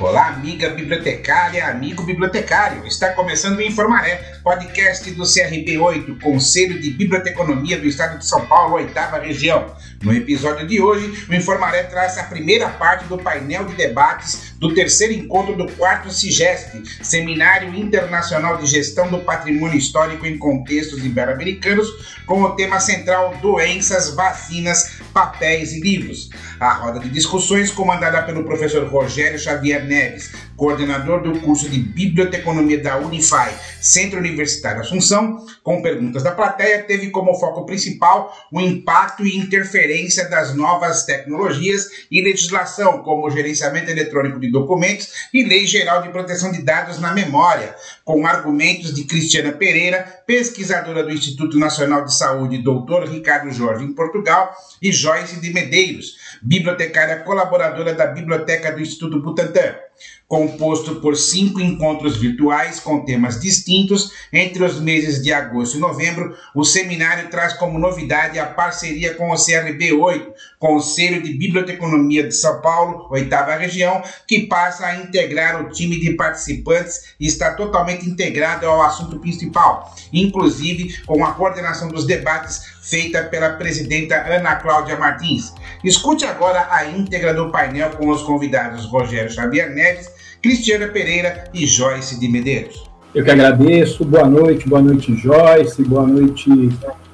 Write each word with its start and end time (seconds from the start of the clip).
Olá, 0.00 0.26
amiga 0.26 0.70
bibliotecária, 0.70 1.68
amigo 1.68 2.02
bibliotecário. 2.02 2.84
Está 2.84 3.12
começando 3.12 3.58
o 3.58 3.62
Informaré, 3.62 4.16
podcast 4.42 5.08
do 5.12 5.22
CRB8, 5.22 6.20
Conselho 6.20 6.80
de 6.80 6.90
Biblioteconomia 6.90 7.78
do 7.78 7.86
Estado 7.86 8.18
de 8.18 8.26
São 8.26 8.44
Paulo, 8.44 8.74
oitava 8.74 9.20
região. 9.20 9.72
No 10.02 10.12
episódio 10.12 10.66
de 10.66 10.82
hoje, 10.82 11.26
o 11.30 11.34
Informaré 11.34 11.84
traz 11.84 12.18
a 12.18 12.24
primeira 12.24 12.68
parte 12.70 13.04
do 13.04 13.16
painel 13.16 13.66
de 13.66 13.76
debates 13.76 14.54
do 14.58 14.74
terceiro 14.74 15.12
encontro 15.12 15.54
do 15.54 15.70
quarto 15.72 16.10
CIGESP, 16.10 16.82
Seminário 17.00 17.72
Internacional 17.72 18.56
de 18.56 18.66
Gestão 18.66 19.08
do 19.08 19.20
Patrimônio 19.20 19.78
Histórico 19.78 20.26
em 20.26 20.36
Contextos 20.36 21.04
Ibero-Americanos, 21.04 22.18
com 22.26 22.42
o 22.42 22.50
tema 22.56 22.80
central 22.80 23.36
Doenças, 23.40 24.12
Vacinas, 24.12 25.03
Papéis 25.14 25.72
e 25.72 25.80
Livros. 25.80 26.28
A 26.58 26.74
roda 26.74 26.98
de 26.98 27.08
discussões, 27.08 27.70
comandada 27.70 28.20
pelo 28.24 28.44
professor 28.44 28.84
Rogério 28.88 29.38
Xavier 29.38 29.84
Neves, 29.86 30.32
coordenador 30.56 31.22
do 31.22 31.40
curso 31.40 31.68
de 31.68 31.78
Biblioteconomia 31.78 32.82
da 32.82 32.98
Unify, 32.98 33.54
Centro 33.80 34.18
Universitário 34.18 34.80
Assunção, 34.80 35.46
com 35.62 35.82
perguntas 35.82 36.22
da 36.22 36.32
plateia, 36.32 36.82
teve 36.82 37.10
como 37.10 37.38
foco 37.38 37.64
principal 37.64 38.36
o 38.52 38.60
impacto 38.60 39.24
e 39.24 39.36
interferência 39.36 40.28
das 40.28 40.54
novas 40.54 41.04
tecnologias 41.04 41.88
e 42.10 42.20
legislação, 42.20 43.02
como 43.02 43.30
gerenciamento 43.30 43.90
eletrônico 43.90 44.40
de 44.40 44.50
documentos 44.50 45.28
e 45.32 45.44
Lei 45.44 45.66
Geral 45.66 46.02
de 46.02 46.08
Proteção 46.08 46.50
de 46.50 46.62
Dados 46.62 46.98
na 46.98 47.12
Memória, 47.12 47.74
com 48.04 48.26
argumentos 48.26 48.92
de 48.92 49.04
Cristiana 49.04 49.52
Pereira, 49.52 50.22
pesquisadora 50.26 51.04
do 51.04 51.12
Instituto 51.12 51.58
Nacional 51.58 52.04
de 52.04 52.14
Saúde, 52.14 52.58
Dr. 52.58 53.08
Ricardo 53.10 53.52
Jorge, 53.52 53.84
em 53.84 53.92
Portugal, 53.92 54.52
e 54.80 54.92
Joyce 55.04 55.38
de 55.38 55.50
Medeiros, 55.52 56.16
bibliotecária 56.40 57.20
colaboradora 57.20 57.92
da 57.92 58.06
Biblioteca 58.06 58.72
do 58.72 58.80
Instituto 58.80 59.20
Butantan 59.20 59.83
composto 60.26 60.96
por 60.96 61.16
cinco 61.16 61.60
encontros 61.60 62.16
virtuais 62.16 62.80
com 62.80 63.04
temas 63.04 63.40
distintos 63.40 64.10
entre 64.32 64.64
os 64.64 64.80
meses 64.80 65.22
de 65.22 65.32
agosto 65.32 65.76
e 65.76 65.80
novembro. 65.80 66.36
O 66.54 66.64
seminário 66.64 67.28
traz 67.30 67.52
como 67.52 67.78
novidade 67.78 68.38
a 68.38 68.46
parceria 68.46 69.14
com 69.14 69.30
o 69.30 69.34
CRB8, 69.34 70.26
Conselho 70.58 71.22
de 71.22 71.34
Biblioteconomia 71.34 72.26
de 72.26 72.34
São 72.34 72.60
Paulo, 72.60 73.06
oitava 73.10 73.54
região, 73.54 74.02
que 74.26 74.46
passa 74.46 74.86
a 74.86 74.96
integrar 74.96 75.62
o 75.62 75.70
time 75.70 76.00
de 76.00 76.14
participantes 76.14 77.14
e 77.20 77.26
está 77.26 77.54
totalmente 77.54 78.08
integrado 78.08 78.66
ao 78.66 78.82
assunto 78.82 79.18
principal, 79.18 79.94
inclusive 80.12 81.02
com 81.04 81.24
a 81.24 81.32
coordenação 81.32 81.88
dos 81.88 82.06
debates 82.06 82.74
feita 82.84 83.24
pela 83.24 83.54
presidenta 83.54 84.16
Ana 84.26 84.56
Cláudia 84.56 84.96
Martins. 84.96 85.52
Escute 85.82 86.24
agora 86.24 86.68
a 86.70 86.86
íntegra 86.86 87.32
do 87.32 87.50
painel 87.50 87.90
com 87.90 88.08
os 88.08 88.22
convidados 88.22 88.84
Rogério 88.86 89.30
Xavier 89.30 89.70
Neves, 89.84 90.10
Cristiana 90.40 90.88
Pereira 90.88 91.44
e 91.52 91.66
Joyce 91.66 92.18
de 92.18 92.26
Medeiros. 92.26 92.82
Eu 93.14 93.22
que 93.22 93.30
agradeço. 93.30 94.02
Boa 94.02 94.26
noite, 94.26 94.66
boa 94.66 94.80
noite, 94.80 95.14
Joyce, 95.14 95.84
boa 95.84 96.06
noite, 96.06 96.48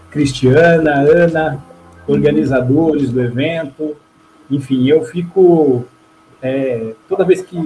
Cristiana, 0.09 1.01
Ana, 1.01 1.65
organizadores 2.07 3.11
do 3.11 3.21
evento. 3.21 3.97
Enfim, 4.49 4.89
eu 4.89 5.05
fico. 5.05 5.85
É, 6.41 6.95
toda 7.09 7.25
vez 7.25 7.43
que 7.43 7.57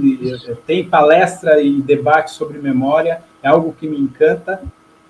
tem 0.66 0.88
palestra 0.88 1.60
e 1.60 1.82
debate 1.82 2.32
sobre 2.32 2.58
memória, 2.58 3.20
é 3.42 3.48
algo 3.48 3.74
que 3.78 3.86
me 3.86 4.00
encanta 4.00 4.62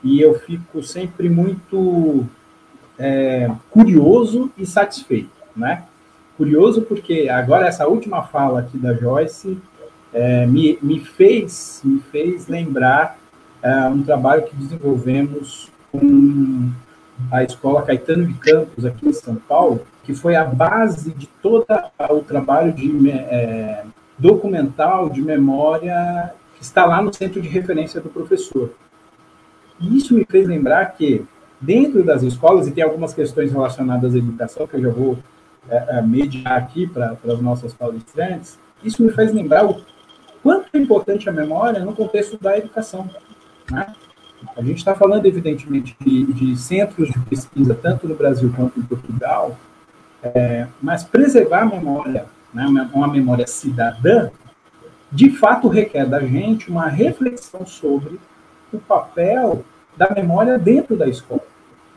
e 0.03 0.21
eu 0.21 0.35
fico 0.41 0.83
sempre 0.83 1.31
muito 1.31 2.27
é, 2.99 3.49
curioso 3.71 4.51
e 4.59 4.67
satisfeito, 4.67 5.31
né? 5.57 5.85
Curioso 6.37 6.83
porque 6.83 7.29
agora 7.31 7.69
essa 7.69 7.87
última 7.87 8.25
fala 8.25 8.61
aqui 8.61 8.77
da 8.77 8.93
Joyce 8.93 9.57
é, 10.15 10.47
me, 10.47 10.79
me, 10.81 11.01
fez, 11.01 11.83
me 11.85 12.01
fez 12.01 12.47
lembrar 12.47 13.19
é, 13.61 13.89
um 13.89 14.03
trabalho 14.03 14.45
que 14.45 14.55
desenvolvemos 14.55 15.71
com 15.91 16.71
a 17.31 17.43
Escola 17.43 17.83
Caetano 17.83 18.27
de 18.27 18.35
Campos, 18.35 18.85
aqui 18.85 19.09
em 19.09 19.13
São 19.13 19.35
Paulo, 19.35 19.85
que 20.05 20.15
foi 20.15 20.37
a 20.37 20.45
base 20.45 21.13
de 21.13 21.27
todo 21.43 21.67
o 22.11 22.21
trabalho 22.21 22.73
de 22.73 23.11
é, 23.11 23.85
documental 24.19 25.09
de 25.09 25.21
memória 25.21 26.33
que 26.57 26.63
está 26.63 26.85
lá 26.85 27.03
no 27.03 27.13
centro 27.13 27.41
de 27.41 27.49
referência 27.49 28.01
do 28.01 28.09
professor. 28.09 28.73
E 29.81 29.97
isso 29.97 30.15
me 30.15 30.25
fez 30.25 30.47
lembrar 30.47 30.87
que 30.93 31.25
dentro 31.61 32.05
das 32.05 32.23
escolas, 32.23 32.69
e 32.69 32.71
tem 32.71 32.85
algumas 32.85 33.13
questões 33.13 33.51
relacionadas 33.51 34.15
à 34.15 34.19
educação, 34.19 34.67
que 34.67 34.77
eu 34.77 34.83
já 34.83 34.91
vou 34.91 35.19
é, 35.69 35.99
é 35.99 36.03
mediar 36.03 36.59
aqui 36.59 36.87
para 36.87 37.17
as 37.27 37.41
nossas 37.41 37.73
palestrantes, 37.73 38.59
isso 38.83 39.03
me 39.03 39.11
faz 39.11 39.33
lembrar 39.33 39.65
o 39.65 39.75
quanto 40.45 40.69
é 40.75 40.79
importante 40.79 41.27
a 41.27 41.33
memória 41.33 41.81
no 41.81 41.95
contexto 41.95 42.39
da 42.39 42.59
educação. 42.59 43.09
Né? 43.71 43.87
A 44.55 44.63
gente 44.63 44.77
está 44.77 44.95
falando, 44.95 45.25
evidentemente, 45.25 45.97
de, 45.99 46.33
de, 46.35 46.55
centros 46.55 47.09
de 47.09 47.19
pesquisa, 47.21 47.75
tanto 47.75 48.07
no 48.07 48.15
Brasil 48.15 48.53
quanto 48.55 48.79
em 48.79 48.83
Portugal, 48.83 49.57
é, 50.23 50.67
mas 50.83 51.03
preservar 51.03 51.63
a 51.63 51.65
memória, 51.65 52.27
né, 52.53 52.67
uma 52.93 53.09
memória 53.09 53.47
cidadã, 53.47 54.29
de 55.11 55.31
fato 55.31 55.67
requer 55.67 56.07
da 56.07 56.21
gente 56.21 56.71
uma 56.71 56.89
reflexão 56.89 57.65
sobre 57.65 58.21
o 58.71 58.79
papel 58.79 59.65
da 59.97 60.11
memória 60.11 60.59
dentro 60.59 60.95
da 60.95 61.09
escola. 61.09 61.41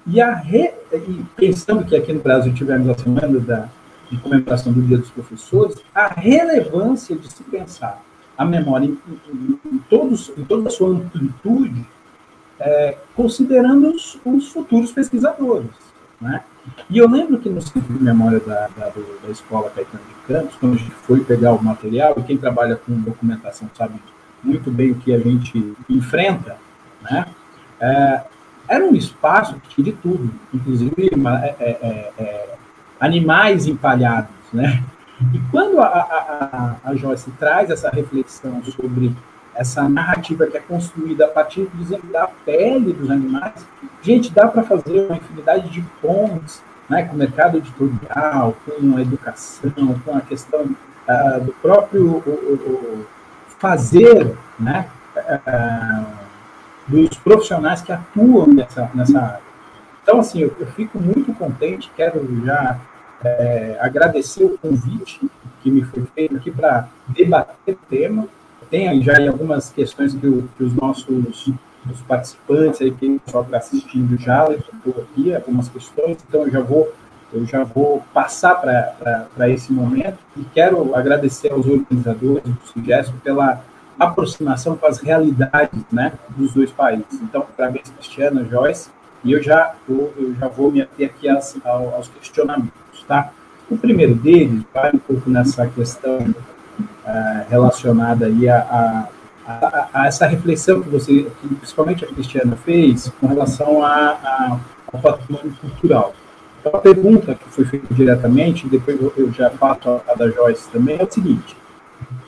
E, 0.06 0.22
a 0.22 0.34
re... 0.34 0.72
e 0.94 1.25
pensando 1.36 1.84
que 1.84 1.97
aqui 1.97 2.13
no 2.13 2.22
Brasil 2.22 2.53
tivemos 2.53 2.88
a 2.88 2.97
semana 2.97 3.40
da, 3.40 3.68
de 4.09 4.18
comemoração 4.19 4.72
do 4.72 4.81
Dia 4.81 5.00
dos 5.00 5.09
Professores, 5.09 5.75
a 5.94 6.07
relevância 6.07 7.13
de 7.13 7.30
se 7.30 7.44
pensar 7.44 8.06
a 8.38 8.46
memória 8.46 8.86
em, 8.86 8.98
em, 9.30 9.59
em, 9.66 9.78
todos, 9.90 10.31
em 10.38 10.44
toda 10.44 10.68
a 10.68 10.72
sua 10.72 10.90
amplitude, 10.90 11.86
é, 12.59 12.98
considerando 13.16 13.90
os, 13.90 14.20
os, 14.24 14.50
futuros 14.50 14.92
pesquisadores. 14.92 15.70
Né? 16.20 16.44
E 16.90 16.98
eu 16.98 17.09
lembro 17.09 17.40
que 17.40 17.50
no 17.50 17.62
Centro 17.62 17.94
de 17.94 18.03
Memória 18.03 18.40
da, 18.40 18.68
da, 18.78 18.90
da 19.24 19.30
Escola 19.30 19.70
Caetano 19.70 20.03
de 20.03 20.34
Campos, 20.34 20.56
quando 20.58 20.75
a 20.75 20.78
gente 20.78 20.92
foi 20.92 21.20
pegar 21.24 21.53
o 21.53 21.64
material, 21.64 22.16
e 22.18 22.24
quem 22.24 22.38
trabalha 22.38 22.75
com 22.75 22.94
documentação 22.94 23.70
sabe 23.74 23.96
muito 24.44 24.69
bem 24.69 24.92
o 24.92 24.96
que 24.96 25.14
a 25.14 25.19
gente 25.19 25.74
enfrenta, 25.90 26.58
né? 27.02 27.25
É, 27.80 28.22
era 28.68 28.84
um 28.84 28.94
espaço 28.96 29.56
que 29.56 29.69
tinha 29.69 29.86
de 29.86 29.94
tudo, 29.94 30.30
inclusive 30.54 30.94
é, 30.98 31.56
é, 31.59 31.69
é, 31.69 32.14
é, 32.18 32.56
animais 33.00 33.66
empalhados, 33.66 34.31
né? 34.52 34.84
E 35.33 35.39
quando 35.51 35.79
a, 35.79 35.88
a, 35.88 36.75
a, 36.83 36.95
Joyce 36.95 37.31
traz 37.31 37.69
essa 37.69 37.89
reflexão 37.89 38.63
sobre 38.63 39.16
essa 39.55 39.89
narrativa 39.89 40.45
que 40.45 40.57
é 40.57 40.59
construída 40.59 41.25
a 41.25 41.29
partir, 41.29 41.67
da 42.11 42.28
pele 42.45 42.94
dos 42.94 43.09
animais, 43.09 43.66
gente, 44.01 44.31
dá 44.31 44.47
para 44.47 44.61
fazer 44.63 45.07
uma 45.07 45.17
infinidade 45.17 45.69
de 45.69 45.81
pontes 46.01 46.61
né, 46.88 47.03
com 47.03 47.16
o 47.16 47.17
mercado 47.17 47.57
editorial, 47.57 48.56
com 48.63 48.95
a 48.95 49.01
educação, 49.01 50.00
com 50.06 50.16
a 50.16 50.22
questão 50.22 50.61
uh, 50.61 51.44
do 51.44 51.51
próprio 51.53 52.06
o, 52.06 52.29
o 52.29 53.06
fazer, 53.57 54.38
né? 54.59 54.88
Uh, 55.16 56.27
dos 56.88 57.17
profissionais 57.17 57.81
que 57.81 57.91
atuam 57.91 58.47
nessa, 58.47 58.89
nessa 58.94 59.19
área. 59.19 59.41
Então, 60.01 60.19
assim, 60.19 60.39
eu, 60.39 60.56
eu 60.57 60.67
fico 60.67 60.97
muito 60.97 61.33
contente, 61.33 61.91
quero 61.95 62.25
já 62.45 62.77
é, 63.23 63.78
agradecer 63.79 64.44
o 64.44 64.57
convite 64.57 65.29
que 65.61 65.72
me 65.72 65.83
foi 65.83 66.03
feito 66.13 66.35
aqui 66.38 66.51
para 66.51 66.88
debater 67.09 67.73
o 67.73 67.79
tema. 67.89 68.28
Tem 68.69 69.01
já 69.01 69.13
algumas 69.29 69.69
questões 69.69 70.13
que, 70.13 70.28
o, 70.28 70.50
que 70.57 70.63
os 70.63 70.73
nossos 70.73 71.51
os 71.89 72.01
participantes 72.01 72.81
aí, 72.81 72.91
que 72.91 73.07
o 73.07 73.19
pessoal 73.19 73.44
está 73.44 73.57
assistindo 73.57 74.17
já 74.17 74.45
levantou 74.45 75.03
aqui, 75.03 75.33
algumas 75.33 75.69
questões, 75.69 76.17
então 76.27 76.41
eu 76.41 76.51
já 76.51 76.61
vou 76.61 76.91
eu 77.33 77.45
já 77.45 77.63
vou 77.63 78.03
passar 78.13 78.56
para 78.56 79.50
esse 79.50 79.72
momento 79.73 80.17
e 80.38 80.45
quero 80.45 80.95
agradecer 80.95 81.51
aos 81.51 81.66
organizadores 81.66 82.44
do 82.44 82.57
Sugesto 82.66 83.13
pela 83.22 83.62
aproximação 84.00 84.77
com 84.77 84.86
as 84.86 85.00
realidades 85.00 85.83
né, 85.92 86.13
dos 86.30 86.53
dois 86.53 86.71
países. 86.71 87.19
Então, 87.21 87.45
parabéns, 87.57 87.89
Cristiana, 87.89 88.45
Joyce, 88.45 88.89
e 89.25 89.33
eu 89.33 89.44
já, 89.44 89.75
eu, 89.89 90.13
eu 90.18 90.36
já 90.36 90.47
vou 90.47 90.71
me 90.71 90.81
ater 90.81 91.09
aqui 91.09 91.27
aos, 91.27 91.57
aos, 91.65 92.07
questionamentos. 92.07 92.71
Tá? 93.07 93.31
O 93.69 93.77
primeiro 93.77 94.15
deles 94.15 94.63
vai 94.74 94.92
um 94.94 95.00
pouco 95.00 95.30
nessa 95.30 95.68
questão 95.68 96.19
uh, 96.19 97.50
relacionada 97.50 98.25
aí 98.25 98.50
a, 98.50 98.57
a, 98.57 99.07
a, 99.48 99.89
a, 99.94 100.07
essa 100.07 100.25
reflexão 100.27 100.81
que 100.81 100.89
você, 100.89 101.27
que 101.42 101.56
principalmente 101.56 102.04
a 102.04 102.07
Cristiana 102.07 102.56
fez, 102.56 103.12
com 103.19 103.27
relação 103.27 103.83
a, 103.83 104.59
ao 104.92 105.00
patrimônio 105.00 105.54
cultural. 105.62 106.13
Então, 106.59 106.75
a 106.75 106.81
pergunta 106.81 107.36
que 107.36 107.50
foi 107.50 107.65
feita 107.65 107.94
diretamente, 107.94 108.68
depois 108.68 109.00
eu 109.18 109.31
já 109.31 109.50
faço 109.51 110.01
a 110.07 110.15
da 110.15 110.30
Joyce 110.30 110.69
também, 110.69 110.98
é 111.00 111.04
o 111.04 111.12
seguinte: 111.12 111.56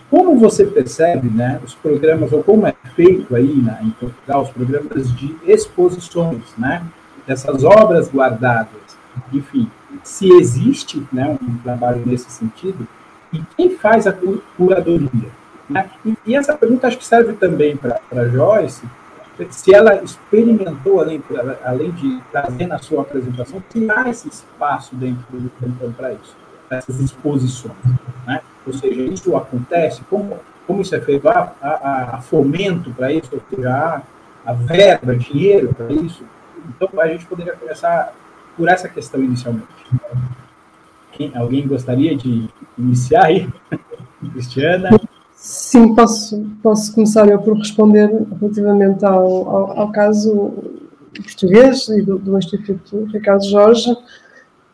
como 0.09 0.39
você 0.39 0.65
percebe, 0.65 1.29
né, 1.29 1.59
os 1.63 1.75
programas, 1.75 2.31
ou 2.31 2.43
como 2.43 2.65
é 2.65 2.73
feito 2.95 3.35
aí 3.35 3.55
né, 3.55 3.79
em 3.81 3.91
Portugal, 3.91 4.43
os 4.43 4.49
programas 4.49 5.11
de 5.13 5.35
exposições, 5.45 6.43
né, 6.57 6.83
dessas 7.27 7.63
obras 7.63 8.09
guardadas, 8.09 8.97
enfim, 9.31 9.69
se 10.03 10.31
existe 10.31 11.05
né, 11.11 11.37
um 11.41 11.57
trabalho 11.57 12.03
nesse 12.05 12.29
sentido, 12.29 12.87
e 13.31 13.41
quem 13.55 13.77
faz 13.77 14.07
a 14.07 14.13
curadoria? 14.57 15.29
Né? 15.69 15.89
E, 16.03 16.17
e, 16.25 16.35
essa 16.35 16.57
pergunta 16.57 16.87
acho 16.87 16.97
que 16.97 17.05
serve 17.05 17.33
também 17.33 17.77
para 17.77 18.27
Joyce, 18.29 18.83
se 19.51 19.73
ela 19.73 20.03
experimentou, 20.03 20.99
além, 20.99 21.23
além 21.63 21.91
de 21.91 22.19
trazer 22.31 22.67
na 22.67 22.79
sua 22.79 23.03
apresentação, 23.03 23.63
criar 23.69 24.09
esse 24.09 24.27
espaço 24.27 24.95
dentro 24.95 25.25
do 25.31 25.49
cantão 25.51 25.91
para 25.93 26.11
isso, 26.13 26.35
para 26.67 26.79
essas 26.79 26.99
exposições. 26.99 27.77
Né? 28.27 28.41
Ou 28.65 28.73
seja, 28.73 29.01
isso 29.01 29.35
acontece, 29.37 30.01
como, 30.09 30.39
como 30.67 30.81
isso 30.81 30.95
é 30.95 30.99
feito? 30.99 31.29
Há, 31.29 31.53
há, 31.61 32.15
há 32.15 32.21
fomento 32.21 32.91
para 32.91 33.13
isso, 33.13 33.29
ou 33.31 33.41
seja, 33.49 33.69
há, 33.69 34.01
há 34.45 34.53
verba, 34.53 35.15
dinheiro 35.15 35.73
para 35.73 35.91
isso. 35.93 36.23
Então, 36.67 36.89
a 36.99 37.07
gente 37.07 37.25
poderia 37.25 37.53
começar 37.53 38.13
por 38.59 38.67
essa 38.67 38.89
questão 38.89 39.23
inicialmente. 39.23 39.65
Quem, 41.13 41.31
alguém 41.33 41.65
gostaria 41.65 42.13
de 42.15 42.49
iniciar 42.77 43.27
aí? 43.27 43.47
Cristiana? 44.33 44.89
Sim, 45.33 45.95
posso, 45.95 46.45
posso 46.61 46.93
começar 46.93 47.29
eu 47.29 47.39
por 47.39 47.57
responder 47.57 48.11
relativamente 48.41 49.05
ao, 49.05 49.49
ao, 49.49 49.79
ao 49.79 49.91
caso 49.93 50.53
português 51.15 51.87
e 51.87 52.01
do, 52.01 52.19
do, 52.19 52.37
Instituto 52.37 53.05
Ricardo 53.05 53.45
Jorge, 53.45 53.95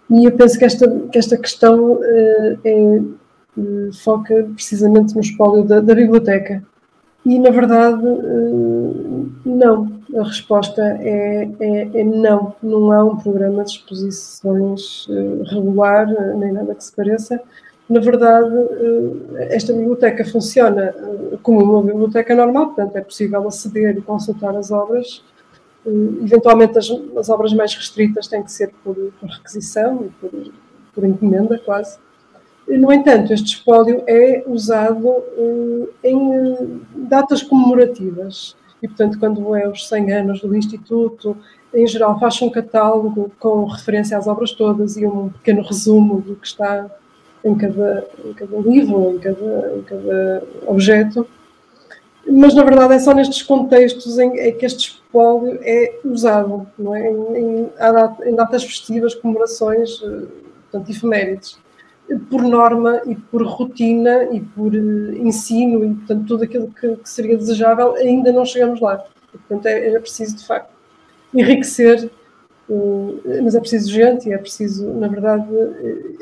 e 0.09 0.25
eu 0.25 0.31
penso 0.31 0.57
que 0.57 0.65
esta, 0.65 0.89
que 1.11 1.17
esta 1.19 1.37
questão 1.37 1.99
é, 2.03 3.01
foca 4.03 4.49
precisamente 4.55 5.13
no 5.13 5.21
espólio 5.21 5.63
da, 5.63 5.79
da 5.79 5.93
biblioteca. 5.93 6.63
E, 7.25 7.39
na 7.39 7.49
verdade, 7.49 8.05
uh, 8.05 9.31
não. 9.45 9.95
A 10.15 10.23
resposta 10.23 10.81
é, 10.81 11.49
é, 11.59 11.81
é, 11.93 12.03
não. 12.03 12.55
Não 12.61 12.91
há 12.91 13.03
um 13.03 13.17
programa 13.17 13.63
de 13.63 13.71
exposições 13.71 15.07
regular, 15.51 16.07
nem 16.37 16.53
nada 16.53 16.73
que 16.75 16.83
se 16.83 16.95
pareça 16.95 17.41
na 17.87 17.99
verdade, 17.99 18.55
eh, 18.55 19.55
esta 19.55 19.71
biblioteca 19.71 20.25
funciona 20.25 20.85
eh, 20.85 21.37
como 21.43 21.63
uma 21.63 21.83
biblioteca 21.83 22.33
normal, 22.33 22.67
portanto, 22.67 22.95
é 22.95 23.01
possível 23.01 23.47
aceder 23.47 23.95
e 23.97 24.01
consultar 24.01 24.55
as 24.55 24.71
obras. 24.71 25.23
Eh, 25.85 25.89
eventualmente, 26.23 26.77
as, 26.79 26.89
as 27.15 27.29
obras 27.29 27.53
mais 27.53 27.75
restritas 27.75 28.27
têm 28.27 28.41
que 28.43 28.51
ser 28.51 28.73
por, 28.83 28.95
por 28.95 29.29
requisição 29.29 30.09
por, 30.19 30.31
por, 30.95 31.05
encomenda, 31.05 31.59
quase. 31.59 31.99
No 32.67 32.91
entanto, 32.91 33.31
este 33.31 33.55
espólio 33.55 34.03
é 34.07 34.43
usado 34.47 35.23
em 36.03 36.81
datas 36.95 37.43
comemorativas. 37.43 38.55
E, 38.81 38.87
portanto, 38.87 39.19
quando 39.19 39.55
é 39.55 39.67
os 39.67 39.87
100 39.87 40.11
anos 40.13 40.41
do 40.41 40.55
Instituto, 40.55 41.37
em 41.73 41.87
geral, 41.87 42.19
faz 42.19 42.41
um 42.41 42.49
catálogo 42.49 43.31
com 43.39 43.65
referência 43.65 44.17
às 44.17 44.27
obras 44.27 44.51
todas 44.51 44.97
e 44.97 45.05
um 45.05 45.29
pequeno 45.29 45.61
resumo 45.61 46.21
do 46.21 46.35
que 46.35 46.47
está 46.47 46.89
em 47.43 47.55
cada, 47.55 48.07
em 48.23 48.33
cada 48.33 48.57
livro, 48.57 49.11
em 49.11 49.19
cada, 49.19 49.73
em 49.77 49.81
cada 49.83 50.43
objeto, 50.65 51.27
mas 52.27 52.55
na 52.55 52.63
verdade 52.63 52.95
é 52.95 52.99
só 52.99 53.13
nestes 53.13 53.43
contextos 53.43 54.17
em, 54.17 54.39
em 54.39 54.57
que 54.57 54.65
este 54.65 54.91
espólio 54.91 55.59
é 55.61 55.99
usado, 56.03 56.65
não 56.77 56.95
é? 56.95 57.07
em, 57.07 57.37
em, 57.37 57.69
em 58.25 58.35
datas 58.35 58.63
festivas, 58.63 59.13
comemorações, 59.13 60.01
eh, 60.03 60.25
portanto, 60.71 60.89
efemérides. 60.89 61.59
Por 62.29 62.43
norma 62.43 63.01
e 63.05 63.15
por 63.15 63.43
rotina 63.43 64.25
e 64.31 64.39
por 64.39 64.73
uh, 64.73 65.17
ensino 65.17 65.83
e, 65.83 65.95
portanto, 65.95 66.27
tudo 66.27 66.43
aquilo 66.43 66.67
que, 66.67 66.95
que, 66.97 67.09
seria 67.09 67.35
desejável, 67.35 67.95
ainda 67.95 68.31
não 68.31 68.45
chegamos 68.45 68.79
lá. 68.79 69.03
E, 69.33 69.37
portanto, 69.37 69.65
é, 69.65 69.87
é 69.89 69.99
preciso, 69.99 70.37
de 70.37 70.45
facto, 70.45 70.69
enriquecer 71.33 72.11
mas 73.43 73.53
é 73.53 73.59
preciso 73.59 73.91
gente 73.91 74.27
e 74.27 74.33
é 74.33 74.37
preciso, 74.37 74.91
na 74.93 75.07
verdade, 75.07 75.45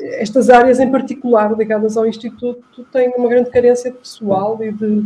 estas 0.00 0.50
áreas 0.50 0.78
em 0.78 0.90
particular 0.90 1.56
ligadas 1.56 1.96
ao 1.96 2.06
Instituto 2.06 2.84
têm 2.92 3.14
uma 3.16 3.28
grande 3.28 3.50
carência 3.50 3.90
de 3.90 3.96
pessoal 3.96 4.62
e 4.62 4.70
de, 4.70 5.02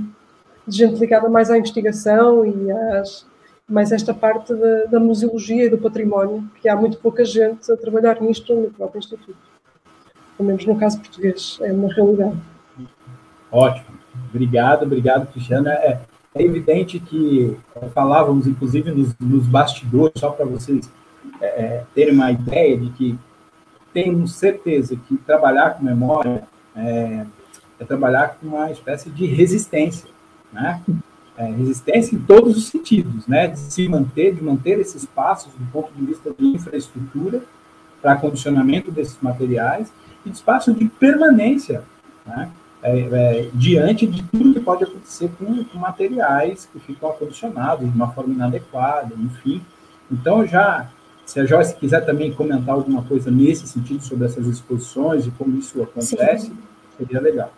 de 0.66 0.76
gente 0.76 0.98
ligada 0.98 1.28
mais 1.28 1.48
à 1.48 1.56
investigação 1.56 2.44
e 2.44 2.70
às, 2.70 3.25
mais 3.69 3.92
esta 3.92 4.12
parte 4.12 4.52
da, 4.52 4.84
da, 4.86 5.00
museologia 5.00 5.66
e 5.66 5.69
do 5.70 5.78
património, 5.78 6.42
que 6.60 6.69
há 6.69 6.75
muito 6.75 6.98
pouca 6.98 7.25
gente 7.25 7.70
a 7.70 7.76
trabalhar 7.76 8.20
nisto 8.20 8.52
no 8.52 8.70
próprio 8.70 8.98
Instituto. 8.98 9.47
Pelo 10.38 10.46
menos 10.46 10.64
no 10.64 10.79
caso 10.79 11.00
português, 11.00 11.58
é 11.61 11.73
uma 11.73 11.93
realidade. 11.93 12.37
Ótimo. 13.50 13.99
Obrigado, 14.31 14.85
obrigado, 14.85 15.26
Cristiana. 15.32 15.73
É, 15.73 16.00
é 16.32 16.43
evidente 16.43 17.00
que 17.00 17.56
falávamos, 17.93 18.46
inclusive, 18.46 18.93
nos, 18.93 19.17
nos 19.19 19.46
bastidores, 19.49 20.14
só 20.17 20.31
para 20.31 20.46
vocês 20.46 20.88
é, 21.40 21.46
é, 21.46 21.85
ter 21.93 22.12
uma 22.12 22.31
ideia 22.31 22.79
de 22.79 22.90
que 22.90 23.19
temos 23.93 24.35
certeza 24.35 24.96
que 25.08 25.17
trabalhar 25.17 25.70
com 25.70 25.85
memória 25.85 26.44
é, 26.76 27.26
é 27.81 27.85
trabalhar 27.85 28.37
com 28.37 28.46
uma 28.46 28.70
espécie 28.70 29.11
de 29.11 29.26
resistência, 29.26 30.08
né? 30.52 30.81
É, 31.37 31.46
resistência 31.46 32.17
em 32.17 32.19
todos 32.19 32.56
os 32.56 32.69
sentidos, 32.69 33.26
né? 33.26 33.49
De 33.49 33.58
se 33.58 33.88
manter, 33.88 34.35
de 34.35 34.43
manter 34.43 34.79
esses 34.79 35.05
passos 35.05 35.52
do 35.55 35.64
ponto 35.73 35.93
de 35.94 36.05
vista 36.05 36.32
de 36.37 36.46
infraestrutura 36.46 37.43
para 38.00 38.17
condicionamento 38.17 38.93
desses 38.93 39.19
materiais 39.20 39.93
espaço 40.36 40.72
de 40.72 40.86
permanência, 40.86 41.82
né? 42.26 42.50
É, 42.80 43.00
é, 43.00 43.50
diante 43.54 44.06
de 44.06 44.22
tudo 44.22 44.54
que 44.54 44.60
pode 44.60 44.84
acontecer 44.84 45.28
com, 45.36 45.64
com, 45.64 45.78
materiais 45.78 46.69
que 46.72 46.78
ficam 46.78 47.10
acondicionados 47.10 47.90
de 47.90 47.96
uma 47.96 48.12
forma 48.12 48.32
inadequada, 48.32 49.12
enfim. 49.19 49.60
Então, 50.08 50.46
já 50.46 50.88
se 51.26 51.40
a 51.40 51.44
Joyce 51.44 51.75
quiser 51.75 52.06
também 52.06 52.32
comentar 52.32 52.75
alguma 52.75 53.02
coisa 53.02 53.30
nesse 53.30 53.66
sentido 53.66 54.02
sobre 54.02 54.26
essas 54.26 54.46
exposições 54.46 55.26
e 55.26 55.30
como 55.32 55.58
isso 55.58 55.82
acontece, 55.82 56.46
Sim. 56.46 56.58
seria 56.96 57.20
legal. 57.20 57.52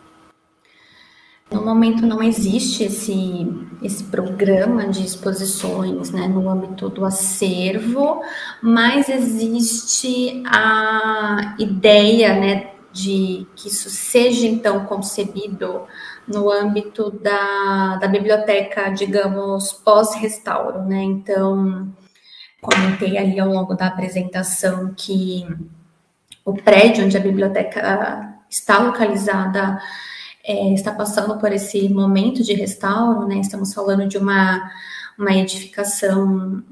No 1.53 1.65
momento 1.65 2.07
não 2.07 2.23
existe 2.23 2.85
esse, 2.85 3.49
esse 3.83 4.05
programa 4.05 4.87
de 4.87 5.05
exposições 5.05 6.11
né, 6.11 6.29
no 6.29 6.49
âmbito 6.49 6.89
do 6.89 7.05
acervo, 7.05 8.23
mas 8.63 9.09
existe 9.09 10.43
a 10.47 11.57
ideia 11.59 12.35
né, 12.35 12.71
de 12.93 13.47
que 13.57 13.69
isso 13.69 13.91
seja 13.91 14.47
então 14.47 14.85
concebido 14.87 15.87
no 16.27 16.51
âmbito 16.51 17.11
da, 17.11 17.97
da 17.97 18.07
biblioteca, 18.07 18.91
digamos, 18.91 19.73
pós-restauro, 19.73 20.85
né? 20.85 21.03
Então, 21.03 21.93
comentei 22.61 23.19
ali 23.19 23.41
ao 23.41 23.49
longo 23.49 23.75
da 23.75 23.87
apresentação 23.87 24.95
que 24.97 25.45
o 26.45 26.55
prédio 26.55 27.05
onde 27.05 27.17
a 27.17 27.21
biblioteca 27.21 28.37
está 28.49 28.79
localizada 28.79 29.81
é, 30.45 30.73
está 30.73 30.93
passando 30.93 31.39
por 31.39 31.53
esse 31.53 31.89
momento 31.89 32.43
de 32.43 32.55
restauro, 32.55 33.27
né? 33.27 33.37
Estamos 33.37 33.75
falando 33.75 34.07
de 34.07 34.19
uma, 34.19 34.71
uma 35.19 35.33
edificação 35.35 36.63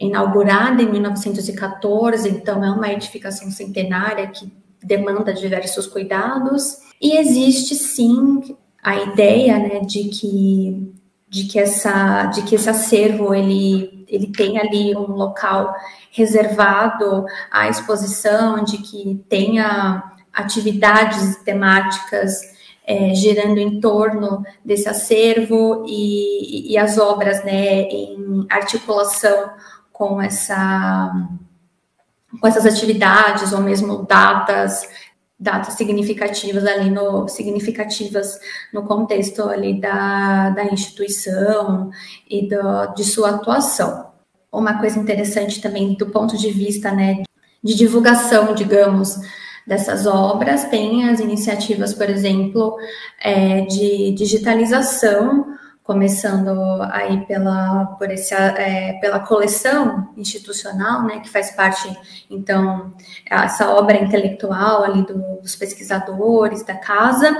inaugurada 0.00 0.82
em 0.82 0.90
1914, 0.90 2.28
então 2.28 2.64
é 2.64 2.70
uma 2.70 2.92
edificação 2.92 3.50
centenária 3.50 4.26
que 4.28 4.52
demanda 4.82 5.34
diversos 5.34 5.86
cuidados. 5.86 6.78
E 7.00 7.16
existe 7.18 7.74
sim 7.74 8.56
a 8.82 8.96
ideia, 8.96 9.58
né, 9.58 9.80
de 9.80 10.04
que 10.04 10.94
de 11.30 11.44
que 11.44 11.58
essa 11.58 12.24
de 12.26 12.40
que 12.42 12.54
esse 12.54 12.70
acervo 12.70 13.34
ele 13.34 14.06
ele 14.08 14.28
tem 14.28 14.58
ali 14.58 14.96
um 14.96 15.12
local 15.12 15.74
reservado 16.10 17.26
à 17.50 17.68
exposição, 17.68 18.64
de 18.64 18.78
que 18.78 19.22
tenha 19.28 20.02
atividades 20.32 21.36
temáticas 21.44 22.40
é, 22.88 23.14
girando 23.14 23.58
em 23.58 23.80
torno 23.80 24.42
desse 24.64 24.88
acervo 24.88 25.84
e, 25.86 26.72
e, 26.72 26.78
as 26.78 26.96
obras 26.96 27.44
né, 27.44 27.82
em 27.82 28.46
articulação 28.48 29.50
com 29.92 30.22
essa 30.22 31.12
com 32.40 32.46
essas 32.48 32.64
atividades 32.64 33.52
ou 33.52 33.60
mesmo 33.60 34.06
datas 34.06 34.88
datas 35.38 35.74
significativas 35.74 36.64
ali 36.64 36.88
no 36.88 37.28
significativas 37.28 38.40
no 38.72 38.82
contexto 38.84 39.42
ali 39.42 39.78
da, 39.78 40.48
da 40.50 40.64
instituição 40.64 41.90
e 42.28 42.48
do, 42.48 42.94
de 42.94 43.04
sua 43.04 43.30
atuação. 43.30 44.08
Uma 44.50 44.78
coisa 44.80 44.98
interessante 44.98 45.60
também 45.60 45.94
do 45.94 46.06
ponto 46.06 46.38
de 46.38 46.50
vista 46.50 46.90
né, 46.90 47.22
de 47.62 47.74
divulgação, 47.74 48.54
digamos, 48.54 49.20
dessas 49.68 50.06
obras, 50.06 50.64
tem 50.64 51.08
as 51.10 51.20
iniciativas, 51.20 51.92
por 51.92 52.08
exemplo, 52.08 52.76
é, 53.20 53.60
de 53.60 54.12
digitalização 54.12 55.58
começando 55.82 56.82
aí 56.90 57.24
pela, 57.26 57.96
por 57.98 58.10
esse, 58.10 58.34
é, 58.34 58.98
pela 59.00 59.20
coleção 59.20 60.08
institucional, 60.16 61.02
né, 61.04 61.20
que 61.20 61.30
faz 61.30 61.50
parte, 61.50 61.88
então, 62.30 62.92
essa 63.24 63.70
obra 63.70 63.96
intelectual 63.96 64.84
ali 64.84 65.02
do, 65.06 65.40
dos 65.40 65.56
pesquisadores 65.56 66.62
da 66.62 66.74
casa, 66.74 67.34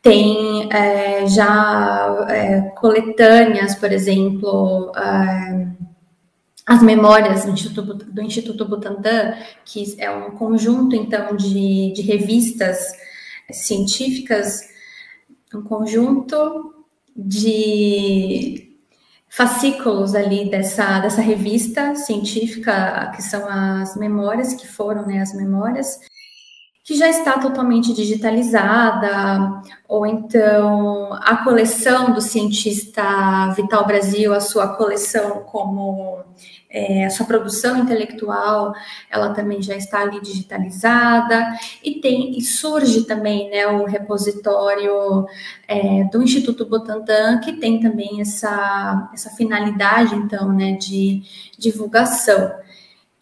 tem 0.00 0.70
é, 0.72 1.26
já 1.26 2.26
é, 2.30 2.60
coletâneas, 2.80 3.74
por 3.74 3.92
exemplo, 3.92 4.92
é, 4.96 5.66
as 6.70 6.84
memórias 6.84 7.44
do 7.44 7.50
Instituto, 7.50 7.94
do 7.94 8.22
Instituto 8.22 8.64
Butantan, 8.64 9.34
que 9.64 9.96
é 9.98 10.08
um 10.08 10.30
conjunto, 10.30 10.94
então, 10.94 11.34
de, 11.34 11.92
de 11.92 12.00
revistas 12.02 12.78
científicas 13.50 14.70
um 15.52 15.62
conjunto 15.62 16.86
de 17.16 18.78
fascículos 19.28 20.14
ali 20.14 20.48
dessa, 20.48 21.00
dessa 21.00 21.20
revista 21.20 21.96
científica, 21.96 23.10
que 23.16 23.22
são 23.22 23.48
as 23.48 23.96
memórias, 23.96 24.54
que 24.54 24.68
foram 24.68 25.04
né, 25.04 25.20
as 25.20 25.34
memórias, 25.34 25.98
que 26.84 26.94
já 26.94 27.08
está 27.08 27.38
totalmente 27.38 27.92
digitalizada, 27.92 29.62
ou 29.88 30.06
então 30.06 31.12
a 31.14 31.38
coleção 31.38 32.12
do 32.12 32.20
cientista 32.20 33.52
Vital 33.56 33.86
Brasil, 33.86 34.32
a 34.32 34.40
sua 34.40 34.68
coleção 34.76 35.40
como 35.44 36.24
é, 36.70 37.04
a 37.04 37.10
sua 37.10 37.26
produção 37.26 37.78
intelectual, 37.78 38.72
ela 39.10 39.34
também 39.34 39.60
já 39.60 39.74
está 39.74 40.02
ali 40.02 40.20
digitalizada 40.20 41.52
e 41.82 42.00
tem 42.00 42.38
e 42.38 42.42
surge 42.42 43.04
também 43.04 43.50
né, 43.50 43.66
o 43.66 43.84
repositório 43.84 45.26
é, 45.66 46.04
do 46.04 46.22
Instituto 46.22 46.64
Butantan 46.66 47.40
que 47.40 47.54
tem 47.54 47.80
também 47.80 48.20
essa, 48.20 49.10
essa 49.12 49.30
finalidade 49.30 50.14
então 50.14 50.52
né, 50.52 50.72
de 50.72 51.22
divulgação 51.58 52.52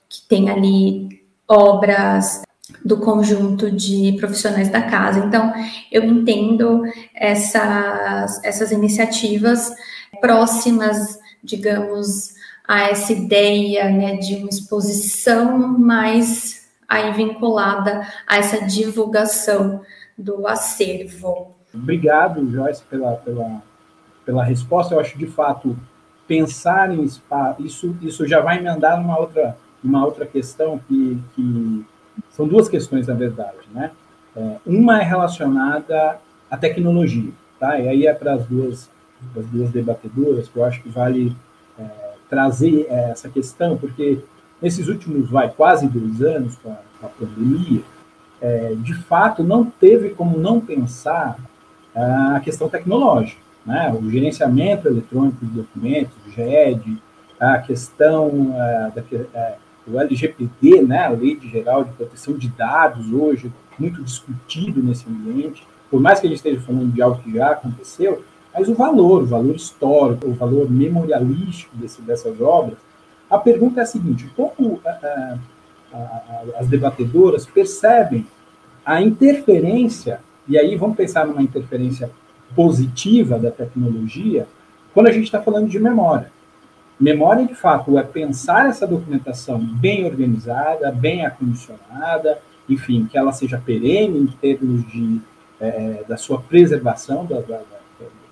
que 0.08 0.20
tem 0.28 0.50
ali 0.50 1.22
obras 1.48 2.42
do 2.84 2.98
conjunto 2.98 3.70
de 3.70 4.14
profissionais 4.18 4.68
da 4.68 4.82
casa. 4.82 5.20
Então, 5.20 5.52
eu 5.90 6.04
entendo 6.04 6.82
essas, 7.14 8.42
essas 8.44 8.70
iniciativas 8.70 9.74
próximas, 10.20 11.18
digamos, 11.42 12.37
a 12.68 12.90
essa 12.90 13.14
ideia 13.14 13.90
né, 13.90 14.16
de 14.16 14.36
uma 14.36 14.50
exposição 14.50 15.56
mais 15.78 16.68
aí 16.86 17.12
vinculada 17.12 18.06
a 18.26 18.36
essa 18.36 18.66
divulgação 18.66 19.80
do 20.16 20.46
acervo. 20.46 21.54
Obrigado, 21.72 22.50
Joyce, 22.50 22.82
pela, 22.84 23.12
pela, 23.16 23.62
pela 24.24 24.44
resposta. 24.44 24.94
Eu 24.94 25.00
acho, 25.00 25.16
de 25.16 25.26
fato, 25.26 25.76
pensar 26.26 26.92
em 26.92 27.02
espaço, 27.02 27.62
isso, 27.62 27.96
isso 28.02 28.26
já 28.26 28.40
vai 28.40 28.58
emendar 28.58 29.00
numa 29.00 29.18
outra, 29.18 29.56
uma 29.82 30.04
outra 30.04 30.26
questão 30.26 30.78
que, 30.86 31.18
que 31.34 31.86
são 32.30 32.46
duas 32.46 32.68
questões, 32.68 33.06
na 33.06 33.14
verdade, 33.14 33.56
né? 33.72 33.90
É, 34.36 34.56
uma 34.66 35.00
é 35.00 35.04
relacionada 35.04 36.18
à 36.50 36.56
tecnologia, 36.56 37.32
tá? 37.58 37.78
E 37.78 37.88
aí 37.88 38.06
é 38.06 38.12
para 38.12 38.34
as 38.34 38.46
duas, 38.46 38.90
as 39.36 39.46
duas 39.46 39.70
debatedoras 39.70 40.48
que 40.48 40.56
eu 40.56 40.64
acho 40.64 40.82
que 40.82 40.88
vale 40.88 41.34
trazer 42.28 42.86
é, 42.88 43.10
essa 43.10 43.28
questão, 43.28 43.76
porque 43.76 44.18
nesses 44.60 44.88
últimos, 44.88 45.30
vai, 45.30 45.50
quase 45.50 45.88
dois 45.88 46.20
anos 46.22 46.56
com 46.56 46.70
a, 46.70 46.76
com 47.00 47.06
a 47.06 47.08
pandemia, 47.08 47.82
é, 48.40 48.74
de 48.76 48.94
fato 48.94 49.42
não 49.42 49.64
teve 49.64 50.10
como 50.10 50.38
não 50.38 50.60
pensar 50.60 51.38
a 51.94 52.38
questão 52.38 52.68
tecnológica, 52.68 53.40
né? 53.66 53.92
O 53.92 54.08
gerenciamento 54.08 54.86
eletrônico 54.86 55.44
de 55.44 55.50
documentos, 55.50 56.14
o 56.26 56.30
GED, 56.30 57.02
a 57.40 57.58
questão 57.58 58.54
é, 58.54 58.92
da 58.94 59.02
é, 59.34 59.56
o 59.86 59.98
LGPD, 59.98 60.82
né, 60.82 61.06
a 61.06 61.10
Lei 61.10 61.36
de 61.36 61.48
Geral 61.48 61.84
de 61.84 61.92
Proteção 61.92 62.34
de 62.34 62.48
Dados, 62.48 63.10
hoje, 63.10 63.50
muito 63.78 64.02
discutido 64.02 64.82
nesse 64.82 65.08
ambiente, 65.08 65.66
por 65.90 66.00
mais 66.00 66.20
que 66.20 66.26
a 66.26 66.28
gente 66.28 66.38
esteja 66.38 66.60
falando 66.60 66.92
de 66.92 67.00
algo 67.00 67.22
que 67.22 67.32
já 67.32 67.50
aconteceu, 67.50 68.22
mas 68.58 68.68
o 68.68 68.74
valor, 68.74 69.22
o 69.22 69.26
valor 69.26 69.54
histórico, 69.54 70.26
o 70.26 70.34
valor 70.34 70.68
memorialístico 70.68 71.76
desse, 71.76 72.02
dessas 72.02 72.40
obras, 72.40 72.76
a 73.30 73.38
pergunta 73.38 73.78
é 73.78 73.82
a 73.84 73.86
seguinte, 73.86 74.28
como 74.34 74.80
a, 74.84 74.90
a, 74.90 75.38
a, 75.92 76.42
as 76.58 76.66
debatedoras 76.66 77.46
percebem 77.46 78.26
a 78.84 79.00
interferência, 79.00 80.20
e 80.48 80.58
aí 80.58 80.74
vamos 80.74 80.96
pensar 80.96 81.24
numa 81.24 81.42
interferência 81.42 82.10
positiva 82.56 83.38
da 83.38 83.52
tecnologia, 83.52 84.48
quando 84.92 85.06
a 85.06 85.12
gente 85.12 85.26
está 85.26 85.40
falando 85.40 85.68
de 85.68 85.78
memória. 85.78 86.32
Memória, 86.98 87.46
de 87.46 87.54
fato, 87.54 87.96
é 87.96 88.02
pensar 88.02 88.68
essa 88.68 88.88
documentação 88.88 89.60
bem 89.60 90.04
organizada, 90.04 90.90
bem 90.90 91.24
acondicionada, 91.24 92.40
enfim, 92.68 93.06
que 93.06 93.16
ela 93.16 93.30
seja 93.30 93.62
perene 93.64 94.18
em 94.18 94.26
termos 94.26 94.84
de, 94.90 95.20
é, 95.60 96.02
da 96.08 96.16
sua 96.16 96.40
preservação, 96.40 97.24
da, 97.24 97.40
da, 97.40 97.60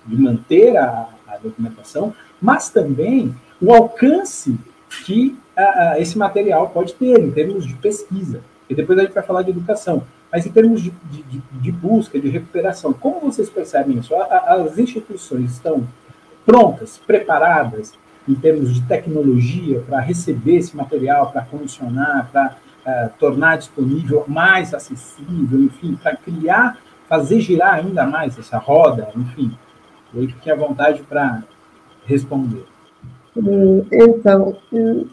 de 0.05 0.21
manter 0.21 0.77
a, 0.77 1.09
a, 1.27 1.37
documentação, 1.37 2.13
mas 2.41 2.69
também 2.69 3.35
o 3.61 3.73
alcance 3.73 4.57
que 5.05 5.37
a, 5.55 5.91
a, 5.91 5.99
esse 5.99 6.17
material 6.17 6.69
pode 6.69 6.93
ter 6.93 7.19
em 7.19 7.31
termos 7.31 7.65
de 7.65 7.73
pesquisa. 7.75 8.41
E 8.69 8.75
depois 8.75 8.97
a 8.99 9.03
gente 9.03 9.13
vai 9.13 9.23
falar 9.23 9.41
de 9.41 9.51
educação. 9.51 10.03
Mas 10.31 10.45
em 10.45 10.51
termos 10.51 10.81
de, 10.81 10.91
de, 11.09 11.41
de 11.51 11.71
busca, 11.71 12.19
de 12.19 12.29
recuperação, 12.29 12.93
como 12.93 13.21
vocês 13.21 13.49
percebem 13.49 13.97
isso? 13.97 14.13
as 14.15 14.77
instituições 14.77 15.53
estão 15.53 15.87
prontas, 16.45 16.99
preparadas, 17.05 17.93
em 18.27 18.35
termos 18.35 18.73
de 18.73 18.81
tecnologia 18.81 19.81
para 19.87 19.99
receber 19.99 20.57
esse 20.57 20.75
material, 20.75 21.31
para 21.31 21.43
condicionar, 21.43 22.29
para 22.31 22.57
uh, 22.85 23.09
tornar 23.17 23.57
disponível 23.57 24.25
mais 24.27 24.73
acessível, 24.73 25.59
enfim, 25.59 25.95
para 25.95 26.15
criar, 26.15 26.77
fazer 27.07 27.39
girar 27.39 27.75
ainda 27.75 28.05
mais 28.05 28.37
essa 28.37 28.57
roda, 28.57 29.09
enfim. 29.15 29.51
E 30.13 30.19
aí 30.19 30.27
fique 30.27 30.49
à 30.51 30.55
vontade 30.55 31.01
para 31.03 31.43
responder. 32.05 32.65
Hum, 33.35 33.85
então, 33.91 34.57
hum, 34.71 35.05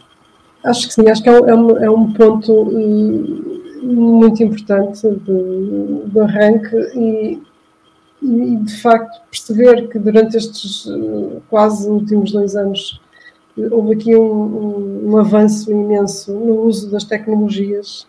acho 0.64 0.88
que 0.88 0.94
sim, 0.94 1.08
acho 1.08 1.22
que 1.22 1.28
é 1.28 1.32
um, 1.32 1.78
é 1.78 1.90
um 1.90 2.10
é 2.10 2.16
ponto 2.16 2.52
hum, 2.52 3.62
muito 3.82 4.42
importante 4.42 5.06
do, 5.08 6.04
do 6.06 6.20
arranque 6.22 6.76
e 6.94 7.42
e 8.24 8.56
de 8.56 8.80
facto 8.80 9.20
perceber 9.30 9.88
que 9.88 9.98
durante 9.98 10.36
estes 10.36 10.88
quase 11.50 11.88
últimos 11.88 12.32
dois 12.32 12.56
anos 12.56 13.00
houve 13.70 13.94
aqui 13.94 14.16
um, 14.16 15.10
um, 15.10 15.16
avanço 15.18 15.70
imenso 15.70 16.32
no 16.32 16.62
uso 16.62 16.90
das 16.90 17.04
tecnologias 17.04 18.06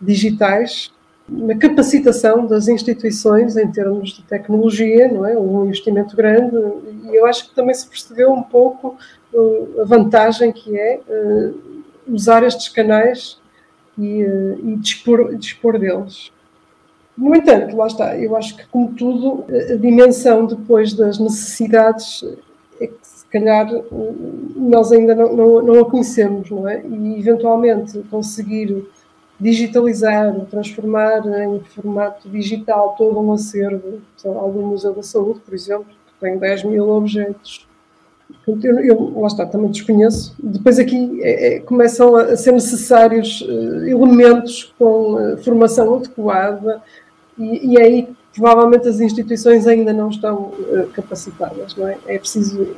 digitais, 0.00 0.92
na 1.28 1.56
capacitação 1.56 2.46
das 2.46 2.68
instituições 2.68 3.56
em 3.56 3.70
termos 3.70 4.10
de 4.10 4.22
tecnologia, 4.22 5.12
não 5.12 5.26
é? 5.26 5.36
Um 5.36 5.66
investimento 5.66 6.16
grande, 6.16 6.56
e 7.04 7.14
eu 7.14 7.26
acho 7.26 7.48
que 7.48 7.54
também 7.54 7.74
se 7.74 7.86
percebeu 7.86 8.32
um 8.32 8.42
pouco 8.42 8.96
uh, 9.32 9.80
a 9.82 9.84
vantagem 9.84 10.50
que 10.52 10.78
é 10.78 11.00
uh, 11.06 11.82
usar 12.08 12.42
estes 12.44 12.68
canais 12.68 13.38
e, 13.98 14.24
uh, 14.24 14.58
e 14.70 14.76
dispor, 14.76 15.34
dispor 15.36 15.78
deles. 15.78 16.32
No 17.16 17.34
entanto, 17.34 17.76
lá 17.76 17.88
está, 17.88 18.16
eu 18.16 18.34
acho 18.36 18.56
que, 18.56 18.66
como 18.68 18.92
tudo, 18.94 19.44
a 19.72 19.74
dimensão 19.74 20.46
depois 20.46 20.94
das 20.94 21.18
necessidades 21.18 22.24
é 22.80 22.86
que 22.86 22.94
calhar 23.30 23.68
nós 24.56 24.92
ainda 24.92 25.14
não, 25.14 25.36
não, 25.36 25.62
não, 25.62 25.80
a 25.80 25.90
conhecemos, 25.90 26.50
não 26.50 26.68
é? 26.68 26.82
E 26.84 27.18
eventualmente 27.18 27.98
conseguir 28.10 28.86
digitalizar, 29.40 30.34
transformar 30.50 31.24
em 31.26 31.60
formato 31.60 32.28
digital 32.28 32.94
todo 32.98 33.20
um 33.20 33.32
acervo, 33.32 34.00
algum 34.24 34.66
Museu 34.66 34.92
da 34.92 35.02
Saúde, 35.02 35.40
por 35.40 35.54
exemplo, 35.54 35.86
que 35.86 36.20
tem 36.20 36.36
10 36.36 36.64
mil 36.64 36.88
objetos. 36.88 37.66
Eu, 38.46 38.80
eu 38.80 39.20
lá 39.20 39.26
está, 39.26 39.46
também 39.46 39.70
desconheço. 39.70 40.34
Depois 40.38 40.78
aqui 40.78 41.20
é, 41.22 41.56
é, 41.56 41.60
começam 41.60 42.16
a 42.16 42.36
ser 42.36 42.52
necessários 42.52 43.40
uh, 43.40 43.86
elementos 43.86 44.74
com 44.78 45.14
uh, 45.14 45.38
formação 45.38 45.94
adequada 45.94 46.82
e, 47.38 47.72
e 47.72 47.80
aí 47.80 48.08
provavelmente 48.34 48.86
as 48.86 49.00
instituições 49.00 49.66
ainda 49.66 49.92
não 49.92 50.10
estão 50.10 50.36
uh, 50.36 50.88
capacitadas, 50.92 51.74
não 51.76 51.88
é? 51.88 51.98
É 52.06 52.18
preciso 52.18 52.76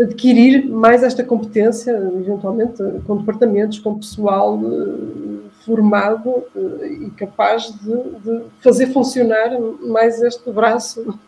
adquirir 0.00 0.68
mais 0.68 1.02
esta 1.02 1.22
competência, 1.22 1.92
eventualmente 2.18 2.82
com 3.06 3.18
departamentos, 3.18 3.78
com 3.78 3.98
pessoal 3.98 4.56
uh, 4.56 5.42
formado 5.64 6.30
uh, 6.54 6.84
e 6.84 7.10
capaz 7.10 7.72
de, 7.80 8.02
de, 8.20 8.42
fazer 8.60 8.86
funcionar 8.92 9.50
mais 9.82 10.22
este 10.22 10.50
braço 10.50 11.18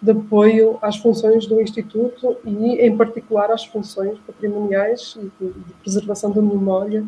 de 0.00 0.10
apoio 0.10 0.78
às 0.80 0.96
funções 0.96 1.46
do 1.46 1.60
Instituto 1.60 2.36
e, 2.44 2.86
em 2.86 2.96
particular, 2.96 3.50
às 3.50 3.64
funções 3.64 4.18
patrimoniais 4.26 5.16
e 5.18 5.44
de, 5.44 5.52
de 5.52 5.72
preservação 5.82 6.30
da 6.30 6.40
memória 6.40 7.04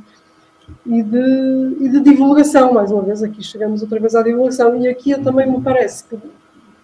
e 0.85 1.03
de, 1.03 1.77
e 1.81 1.89
de, 1.89 2.01
divulgação. 2.01 2.73
Mais 2.73 2.91
uma 2.91 3.03
vez, 3.03 3.23
aqui 3.23 3.43
chegamos 3.43 3.83
outra 3.83 4.01
vez 4.01 4.15
à 4.15 4.23
divulgação. 4.23 4.77
E 4.77 4.89
aqui 4.89 5.19
também 5.23 5.51
me 5.51 5.63
parece 5.63 6.05
que, 6.05 6.19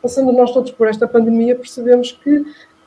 passando 0.01 0.33
nós 0.33 0.53
todos 0.53 0.71
por 0.71 0.87
esta 0.87 1.07
pandemia, 1.07 1.55
percebemos 1.55 2.13
que. 2.13 2.39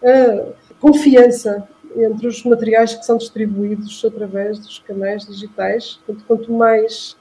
Uh, 0.01 0.64
confiança 0.85 1.67
entre 1.97 2.27
os 2.27 2.43
materiais 2.43 2.93
que 2.93 3.03
são 3.03 3.17
distribuídos 3.17 4.05
através 4.05 4.59
dos 4.59 4.77
canais 4.77 5.25
digitais. 5.25 5.99
Portanto, 6.05 6.25
quanto 6.27 6.53
mais 6.53 7.17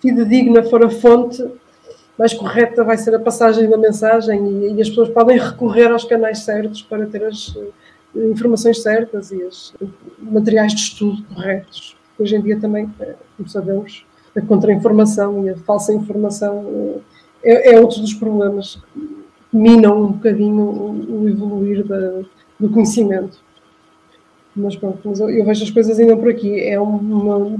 fidedigna 0.00 0.62
for 0.62 0.84
a 0.84 0.88
fonte, 0.88 1.44
mais 2.16 2.32
correta 2.32 2.84
vai 2.84 2.96
ser 2.96 3.12
a 3.12 3.18
passagem 3.18 3.68
da 3.68 3.76
mensagem 3.76 4.46
e, 4.46 4.74
e 4.74 4.80
as 4.80 4.88
pessoas 4.88 5.08
podem 5.08 5.36
recorrer 5.36 5.90
aos 5.90 6.04
canais 6.04 6.40
certos 6.40 6.82
para 6.82 7.04
ter 7.06 7.24
as 7.24 7.48
uh, 7.48 7.72
informações 8.14 8.80
certas 8.80 9.32
e 9.32 9.42
os 9.42 9.74
materiais 10.16 10.72
de 10.72 10.80
estudo 10.80 11.24
corretos. 11.34 11.96
Hoje 12.16 12.36
em 12.36 12.40
dia 12.40 12.60
também, 12.60 12.84
uh, 12.84 13.14
como 13.36 13.48
sabemos, 13.48 14.06
a 14.36 14.40
contra-informação 14.40 15.44
e 15.44 15.50
a 15.50 15.56
falsa 15.56 15.92
informação 15.92 17.02
é, 17.42 17.74
é 17.74 17.80
outro 17.80 18.00
dos 18.00 18.14
problemas 18.14 18.78
que 18.94 19.56
minam 19.56 20.00
um 20.00 20.12
bocadinho 20.12 20.62
o 20.62 21.28
evoluir 21.28 21.84
da, 21.84 22.22
do 22.60 22.70
conhecimento. 22.70 23.38
Mas 24.54 24.76
pronto, 24.76 25.00
mas 25.04 25.20
eu, 25.20 25.30
eu, 25.30 25.44
vejo 25.44 25.64
as 25.64 25.70
coisas 25.70 25.98
ainda 25.98 26.16
por 26.16 26.28
aqui. 26.28 26.60
É 26.60 26.78
uma, 26.78 27.56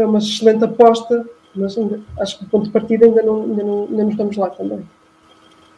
é 0.00 0.06
uma 0.06 0.18
excelente 0.18 0.64
aposta, 0.64 1.24
mas 1.54 1.78
ainda, 1.78 2.00
acho 2.18 2.38
que 2.38 2.44
o 2.44 2.48
ponto 2.48 2.64
de 2.64 2.70
partida 2.70 3.06
ainda 3.06 3.22
não, 3.22 3.42
ainda 3.42 3.62
não, 3.64 3.82
ainda 3.84 4.02
não 4.02 4.10
estamos 4.10 4.36
lá 4.36 4.50
também. 4.50 4.82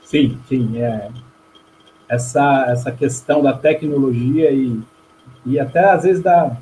Sim, 0.02 0.38
sim. 0.48 0.78
É. 0.78 1.10
Essa, 2.08 2.66
essa 2.68 2.92
questão 2.92 3.42
da 3.42 3.52
tecnologia 3.52 4.50
e, 4.50 4.80
e 5.46 5.58
até 5.58 5.84
às 5.84 6.02
vezes 6.02 6.22
dá, 6.22 6.56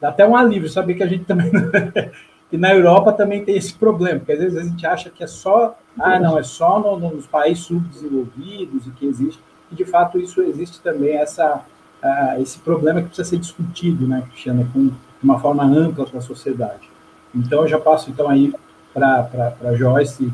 dá 0.00 0.08
até 0.08 0.26
um 0.26 0.36
alívio 0.36 0.68
saber 0.68 0.94
que 0.94 1.02
a 1.02 1.06
gente 1.06 1.24
também. 1.24 1.50
e 2.50 2.56
na 2.58 2.74
Europa 2.74 3.12
também 3.12 3.44
tem 3.44 3.56
esse 3.56 3.74
problema, 3.74 4.18
porque 4.18 4.32
às 4.32 4.38
vezes 4.38 4.58
a 4.58 4.62
gente 4.62 4.86
acha 4.86 5.10
que 5.10 5.22
é 5.22 5.26
só. 5.26 5.76
Ah, 5.98 6.18
não, 6.18 6.38
é 6.38 6.42
só 6.42 6.78
no, 6.80 7.10
nos 7.10 7.26
países 7.26 7.64
subdesenvolvidos 7.64 8.86
e 8.86 8.90
que 8.90 9.06
existe. 9.06 9.42
De 9.74 9.84
fato 9.84 10.18
isso 10.18 10.42
existe 10.42 10.80
também, 10.80 11.16
essa, 11.16 11.64
uh, 12.02 12.40
esse 12.40 12.58
problema 12.58 13.00
que 13.00 13.08
precisa 13.08 13.28
ser 13.28 13.38
discutido, 13.38 14.06
né, 14.06 14.22
Cristiana, 14.30 14.68
com 14.72 14.90
uma 15.22 15.38
forma 15.38 15.64
ampla 15.64 16.06
para 16.06 16.18
a 16.18 16.22
sociedade. 16.22 16.90
Então 17.34 17.62
eu 17.62 17.68
já 17.68 17.78
passo 17.78 18.10
então 18.10 18.28
aí 18.28 18.52
para 18.92 19.74
Joyce 19.74 20.32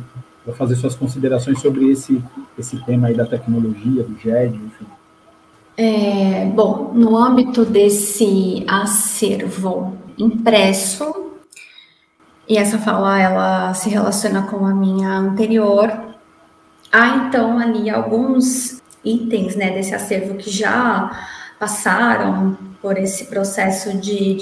para 0.49 0.55
fazer 0.55 0.77
suas 0.77 0.95
considerações 0.95 1.61
sobre 1.61 1.91
esse, 1.91 2.25
esse 2.59 2.83
tema 2.85 3.09
aí 3.09 3.15
da 3.15 3.27
tecnologia, 3.27 4.03
do 4.03 4.19
GED, 4.19 4.57
enfim. 4.57 4.87
É, 5.77 6.47
bom, 6.47 6.91
no 6.95 7.17
âmbito 7.17 7.67
desse 7.67 8.65
acervo 8.67 9.97
impresso, 10.19 11.33
e 12.49 12.57
essa 12.57 12.79
fala 12.79 13.21
ela 13.21 13.75
se 13.75 13.91
relaciona 13.91 14.43
com 14.43 14.65
a 14.65 14.75
minha 14.75 15.11
anterior, 15.19 15.93
há 16.91 17.09
então 17.17 17.59
ali 17.59 17.91
alguns 17.91 18.83
itens 19.05 19.57
né, 19.57 19.71
desse 19.71 19.95
acervo 19.95 20.35
que 20.37 20.51
já 20.51 21.11
passaram 21.59 22.57
por 22.81 22.97
esse 22.97 23.27
processo 23.27 23.97
de, 23.99 24.35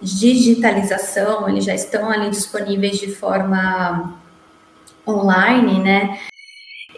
digitalização, 0.00 1.48
eles 1.48 1.64
já 1.64 1.74
estão 1.74 2.08
ali 2.10 2.30
disponíveis 2.30 2.98
de 2.98 3.14
forma 3.14 4.14
online, 5.06 5.78
né? 5.80 6.18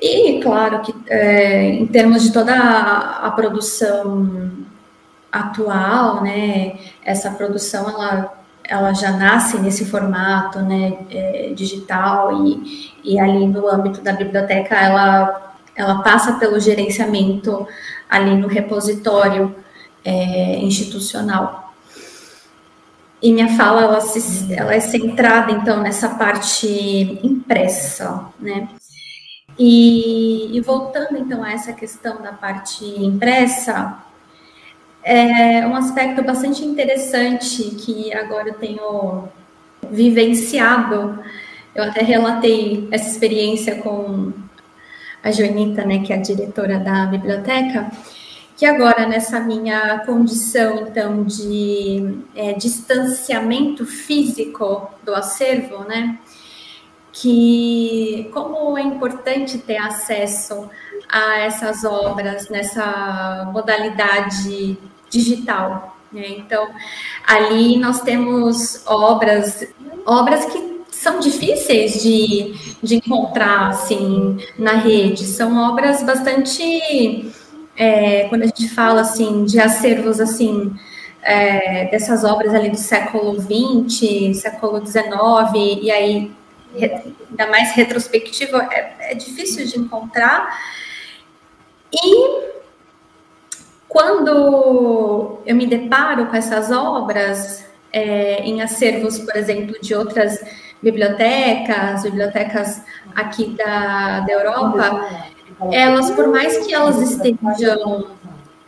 E 0.00 0.40
claro 0.42 0.80
que 0.82 0.94
é, 1.08 1.70
em 1.70 1.86
termos 1.86 2.22
de 2.22 2.32
toda 2.32 2.54
a, 2.54 3.26
a, 3.26 3.30
produção 3.32 4.52
atual, 5.32 6.22
né? 6.22 6.78
Essa 7.02 7.30
produção 7.30 7.88
ela, 7.88 8.34
ela 8.62 8.92
já 8.92 9.12
nasce 9.12 9.58
nesse 9.58 9.84
formato, 9.86 10.60
né? 10.60 10.98
É, 11.10 11.52
digital 11.54 12.46
e, 12.46 12.92
e 13.02 13.18
ali 13.18 13.46
no 13.48 13.68
âmbito 13.68 14.00
da 14.00 14.12
biblioteca 14.12 14.76
ela 14.76 15.43
ela 15.76 16.02
passa 16.02 16.34
pelo 16.34 16.60
gerenciamento 16.60 17.66
ali 18.08 18.36
no 18.36 18.46
repositório 18.46 19.54
é, 20.04 20.58
institucional. 20.58 21.74
E 23.20 23.32
minha 23.32 23.56
fala 23.56 23.82
ela, 23.82 24.00
se, 24.00 24.52
ela, 24.52 24.74
é 24.74 24.80
centrada 24.80 25.50
então 25.50 25.80
nessa 25.80 26.10
parte 26.10 26.66
impressa, 27.22 28.26
né? 28.38 28.68
E, 29.58 30.56
e, 30.56 30.60
voltando 30.60 31.16
então 31.16 31.42
a 31.42 31.52
essa 31.52 31.72
questão 31.72 32.20
da 32.20 32.32
parte 32.32 32.84
impressa, 32.84 34.04
é 35.02 35.66
um 35.66 35.76
aspecto 35.76 36.22
bastante 36.22 36.64
interessante 36.64 37.62
que 37.76 38.12
agora 38.12 38.48
eu 38.48 38.54
tenho 38.54 39.28
vivenciado. 39.90 41.22
Eu 41.74 41.84
até 41.84 42.02
relatei 42.02 42.88
essa 42.90 43.08
experiência 43.08 43.76
com 43.76 44.32
a 45.24 45.30
Joanita, 45.32 45.84
né, 45.86 46.00
que 46.00 46.12
é 46.12 46.16
a 46.16 46.20
diretora 46.20 46.78
da 46.78 47.06
biblioteca, 47.06 47.90
que 48.56 48.66
agora 48.66 49.08
nessa 49.08 49.40
minha 49.40 50.00
condição 50.00 50.86
então 50.86 51.24
de 51.24 52.18
é, 52.36 52.52
distanciamento 52.52 53.86
físico 53.86 54.90
do 55.02 55.14
acervo, 55.14 55.82
né, 55.84 56.18
que 57.10 58.30
como 58.34 58.76
é 58.76 58.82
importante 58.82 59.56
ter 59.58 59.78
acesso 59.78 60.68
a 61.08 61.38
essas 61.38 61.84
obras 61.84 62.50
nessa 62.50 63.48
modalidade 63.50 64.76
digital. 65.08 65.96
Né? 66.12 66.26
Então, 66.38 66.68
ali 67.26 67.78
nós 67.78 68.00
temos 68.02 68.84
obras, 68.86 69.66
obras 70.04 70.44
que 70.46 70.73
são 71.04 71.20
difíceis 71.20 72.02
de, 72.02 72.54
de 72.82 72.96
encontrar 72.96 73.68
assim 73.68 74.38
na 74.58 74.72
rede. 74.72 75.26
São 75.26 75.54
obras 75.70 76.02
bastante 76.02 77.30
é, 77.76 78.26
quando 78.28 78.42
a 78.42 78.46
gente 78.46 78.70
fala 78.70 79.02
assim 79.02 79.44
de 79.44 79.60
acervos 79.60 80.18
assim 80.18 80.72
é, 81.22 81.86
dessas 81.90 82.24
obras 82.24 82.54
ali 82.54 82.70
do 82.70 82.78
século 82.78 83.38
XX, 83.38 84.40
século 84.40 84.84
XIX 84.84 85.82
e 85.82 85.90
aí 85.90 86.32
ainda 86.74 87.46
mais 87.50 87.72
retrospectivo 87.72 88.56
é, 88.56 88.94
é 89.10 89.14
difícil 89.14 89.66
de 89.66 89.78
encontrar 89.78 90.58
e 91.92 92.54
quando 93.88 95.38
eu 95.44 95.54
me 95.54 95.66
deparo 95.66 96.26
com 96.26 96.36
essas 96.36 96.70
obras 96.70 97.64
é, 97.92 98.42
em 98.42 98.60
acervos, 98.60 99.18
por 99.18 99.36
exemplo, 99.36 99.76
de 99.80 99.94
outras 99.94 100.40
bibliotecas, 100.84 102.02
bibliotecas 102.02 102.82
aqui 103.14 103.56
da, 103.56 104.20
da 104.20 104.32
Europa, 104.32 105.06
elas, 105.72 106.10
por 106.10 106.28
mais 106.28 106.64
que 106.64 106.74
elas 106.74 107.00
estejam 107.00 108.10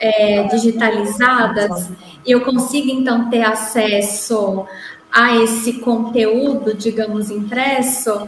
é, 0.00 0.44
digitalizadas, 0.44 1.90
eu 2.26 2.40
consigo 2.40 2.90
então 2.90 3.29
ter 3.29 3.42
acesso 3.42 4.66
a 5.12 5.37
esse 5.37 5.74
conteúdo, 5.74 6.74
digamos, 6.74 7.31
impresso, 7.31 8.26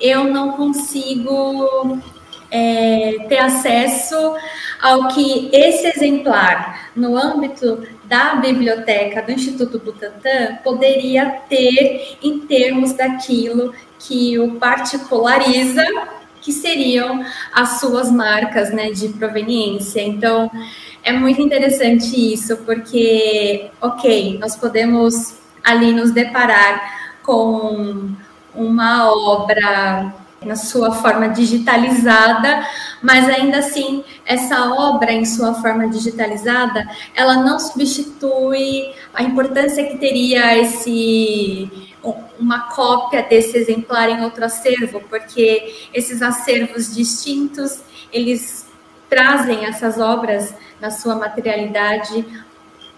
eu 0.00 0.24
não 0.24 0.52
consigo 0.52 1.98
é, 2.50 3.26
ter 3.28 3.38
acesso 3.38 4.34
ao 4.80 5.08
que 5.08 5.50
esse 5.52 5.86
exemplar, 5.86 6.90
no 6.94 7.16
âmbito 7.16 7.86
da 8.04 8.36
biblioteca 8.36 9.22
do 9.22 9.32
Instituto 9.32 9.78
Butantan, 9.78 10.58
poderia 10.62 11.40
ter 11.48 12.16
em 12.22 12.40
termos 12.40 12.92
daquilo 12.92 13.74
que 13.98 14.38
o 14.38 14.52
particulariza, 14.52 15.84
que 16.40 16.52
seriam 16.52 17.22
as 17.52 17.80
suas 17.80 18.10
marcas 18.10 18.72
né, 18.72 18.90
de 18.90 19.08
proveniência. 19.08 20.00
Então, 20.00 20.50
é 21.02 21.12
muito 21.12 21.42
interessante 21.42 22.32
isso, 22.32 22.56
porque, 22.58 23.70
ok, 23.80 24.38
nós 24.38 24.56
podemos 24.56 25.34
ali 25.64 25.92
nos 25.92 26.12
deparar 26.12 27.18
com 27.22 28.10
uma 28.54 29.12
obra 29.12 30.14
na 30.44 30.56
sua 30.56 30.92
forma 30.92 31.28
digitalizada, 31.28 32.66
mas 33.02 33.28
ainda 33.28 33.58
assim 33.58 34.04
essa 34.24 34.72
obra 34.72 35.12
em 35.12 35.24
sua 35.24 35.54
forma 35.54 35.88
digitalizada, 35.88 36.88
ela 37.14 37.36
não 37.36 37.58
substitui 37.58 38.94
a 39.12 39.22
importância 39.22 39.84
que 39.86 39.98
teria 39.98 40.56
esse 40.56 41.88
uma 42.38 42.68
cópia 42.68 43.22
desse 43.22 43.56
exemplar 43.56 44.08
em 44.08 44.22
outro 44.22 44.44
acervo, 44.44 45.00
porque 45.10 45.88
esses 45.92 46.22
acervos 46.22 46.94
distintos, 46.94 47.80
eles 48.12 48.68
trazem 49.10 49.64
essas 49.64 49.98
obras 49.98 50.54
na 50.80 50.90
sua 50.90 51.16
materialidade 51.16 52.24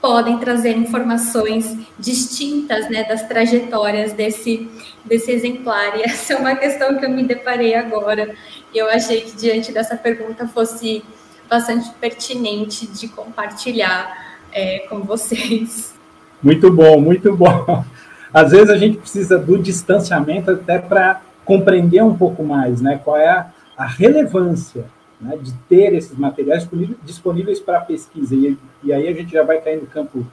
podem 0.00 0.38
trazer 0.38 0.76
informações 0.76 1.76
distintas 1.98 2.88
né, 2.88 3.04
das 3.04 3.22
trajetórias 3.28 4.12
desse, 4.12 4.68
desse 5.04 5.30
exemplar. 5.30 5.96
E 5.98 6.02
essa 6.02 6.34
é 6.34 6.36
uma 6.36 6.56
questão 6.56 6.98
que 6.98 7.04
eu 7.04 7.10
me 7.10 7.22
deparei 7.22 7.74
agora. 7.74 8.34
E 8.72 8.78
eu 8.78 8.88
achei 8.88 9.20
que, 9.20 9.36
diante 9.36 9.72
dessa 9.72 9.96
pergunta, 9.96 10.46
fosse 10.48 11.04
bastante 11.48 11.90
pertinente 12.00 12.86
de 12.86 13.08
compartilhar 13.08 14.38
é, 14.52 14.80
com 14.88 15.00
vocês. 15.00 15.94
Muito 16.42 16.72
bom, 16.72 17.00
muito 17.00 17.36
bom. 17.36 17.84
Às 18.32 18.52
vezes 18.52 18.70
a 18.70 18.78
gente 18.78 18.98
precisa 18.98 19.36
do 19.36 19.58
distanciamento 19.58 20.52
até 20.52 20.78
para 20.78 21.20
compreender 21.44 22.02
um 22.02 22.16
pouco 22.16 22.44
mais 22.44 22.80
né, 22.80 23.00
qual 23.02 23.16
é 23.16 23.28
a, 23.28 23.46
a 23.76 23.86
relevância 23.86 24.84
né, 25.20 25.36
de 25.36 25.52
ter 25.68 25.92
esses 25.92 26.16
materiais 26.16 26.68
disponíveis 27.04 27.60
para 27.60 27.80
pesquisa. 27.80 28.34
E, 28.34 28.56
e, 28.82 28.92
aí 28.92 29.06
a 29.06 29.12
gente 29.12 29.32
já 29.32 29.42
vai 29.42 29.60
cair 29.60 29.80
no 29.80 29.86
campo, 29.86 30.26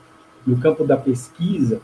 no 0.46 0.58
campo 0.58 0.86
da 0.86 0.96
pesquisa, 0.96 1.82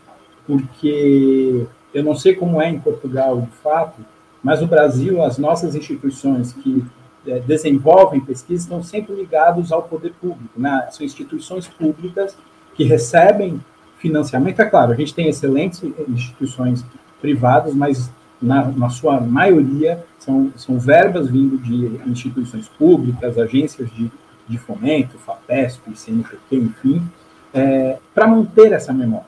porque 0.48 1.66
eu 1.94 2.04
não 2.04 2.16
sei 2.16 2.36
como 2.36 2.62
é 2.62 2.70
em 2.70 2.80
Portugal, 2.80 3.42
de 3.42 3.52
fato, 3.58 4.04
mas 4.42 4.62
no 4.62 4.68
Brasil, 4.68 5.24
as 5.24 5.38
nossas 5.38 5.76
instituições 5.76 6.54
que 6.54 6.84
é, 7.26 7.40
desenvolvem 7.40 8.20
pesquisa 8.20 8.64
estão 8.64 8.84
sempre 8.84 9.16
ligados 9.16 9.72
ao 9.72 9.84
poder 9.84 10.14
público. 10.20 10.60
Né? 10.60 10.88
São 10.92 11.06
instituições 11.06 11.68
públicas 11.68 12.38
que 12.76 12.84
recebem 12.84 13.62
financiamento. 13.98 14.62
É 14.62 14.66
claro, 14.66 14.92
a 14.92 14.96
gente 14.96 15.14
tem 15.14 15.30
excelentes 15.30 15.82
instituições 16.10 16.84
privadas, 17.22 17.74
mas 17.74 18.12
na, 18.44 18.66
na 18.66 18.90
sua 18.90 19.22
maioria, 19.22 20.04
são, 20.20 20.52
são 20.56 20.78
verbas 20.78 21.30
vindo 21.30 21.58
de 21.58 22.02
instituições 22.10 22.68
públicas, 22.68 23.38
agências 23.38 23.90
de, 23.92 24.12
de 24.48 24.58
fomento, 24.58 25.18
FAPESP, 25.18 25.98
CNPq, 25.98 26.56
enfim, 26.56 27.02
é, 27.54 27.98
para 28.14 28.28
manter 28.28 28.74
essa 28.74 28.92
memória. 28.92 29.28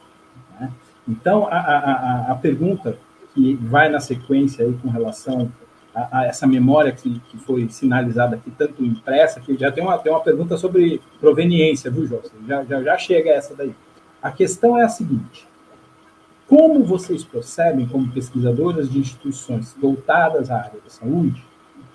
Né? 0.60 0.70
Então, 1.08 1.48
a, 1.48 1.58
a, 1.58 2.32
a, 2.32 2.36
pergunta 2.36 2.98
que 3.34 3.56
vai 3.56 3.90
na 3.90 4.02
sequência 4.02 4.66
aí 4.66 4.74
com 4.82 4.90
relação 4.90 5.50
a, 5.94 6.20
a, 6.20 6.26
essa 6.26 6.46
memória 6.46 6.92
que, 6.92 7.22
que 7.30 7.38
foi 7.38 7.70
sinalizada 7.70 8.36
aqui, 8.36 8.52
tanto 8.52 8.84
impressa, 8.84 9.40
que 9.40 9.58
já 9.58 9.72
tem 9.72 9.84
uma, 9.84 9.98
tem 9.98 10.12
uma 10.12 10.22
pergunta 10.22 10.58
sobre 10.58 11.02
proveniência, 11.22 11.90
viu, 11.90 12.06
José? 12.06 12.30
Já, 12.46 12.66
já, 12.66 12.84
já 12.84 12.98
chega 12.98 13.30
essa 13.30 13.56
daí. 13.56 13.74
A 14.22 14.32
questão 14.32 14.78
é 14.78 14.84
a 14.84 14.90
seguinte: 14.90 15.48
como 16.48 16.84
vocês 16.84 17.24
percebem, 17.24 17.88
como 17.88 18.12
pesquisadoras 18.12 18.90
de 18.90 19.00
instituições 19.00 19.76
voltadas 19.82 20.52
à 20.52 20.58
área 20.58 20.80
da 20.84 20.90
saúde, 20.90 21.44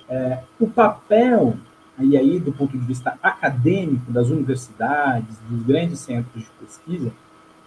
é, 0.09 0.41
o 0.59 0.67
papel, 0.67 1.57
e 1.99 2.17
aí 2.17 2.41
do 2.41 2.53
ponto 2.53 2.77
de 2.77 2.85
vista 2.85 3.17
acadêmico, 3.23 4.11
das 4.11 4.29
universidades, 4.29 5.39
dos 5.49 5.63
grandes 5.63 6.01
centros 6.01 6.43
de 6.43 6.51
pesquisa, 6.61 7.13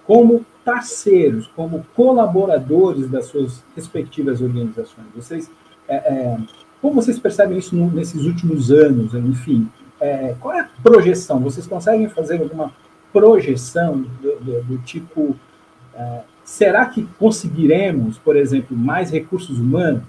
como 0.05 0.45
parceiros, 0.65 1.47
como 1.55 1.85
colaboradores 1.95 3.09
das 3.09 3.27
suas 3.27 3.63
respectivas 3.75 4.41
organizações. 4.41 5.07
Vocês, 5.15 5.49
é, 5.87 5.95
é, 5.95 6.37
como 6.81 6.95
vocês 6.95 7.17
percebem 7.17 7.57
isso 7.57 7.73
no, 7.75 7.89
nesses 7.89 8.25
últimos 8.25 8.71
anos? 8.71 9.13
Enfim, 9.13 9.69
é, 10.01 10.35
qual 10.39 10.53
é 10.53 10.59
a 10.59 10.69
projeção? 10.81 11.39
Vocês 11.39 11.65
conseguem 11.65 12.09
fazer 12.09 12.41
alguma 12.41 12.73
projeção 13.13 14.01
do, 14.01 14.39
do, 14.39 14.63
do 14.63 14.77
tipo 14.79 15.35
é, 15.93 16.23
será 16.43 16.85
que 16.85 17.07
conseguiremos, 17.17 18.17
por 18.17 18.35
exemplo, 18.35 18.75
mais 18.75 19.09
recursos 19.11 19.59
humanos? 19.59 20.03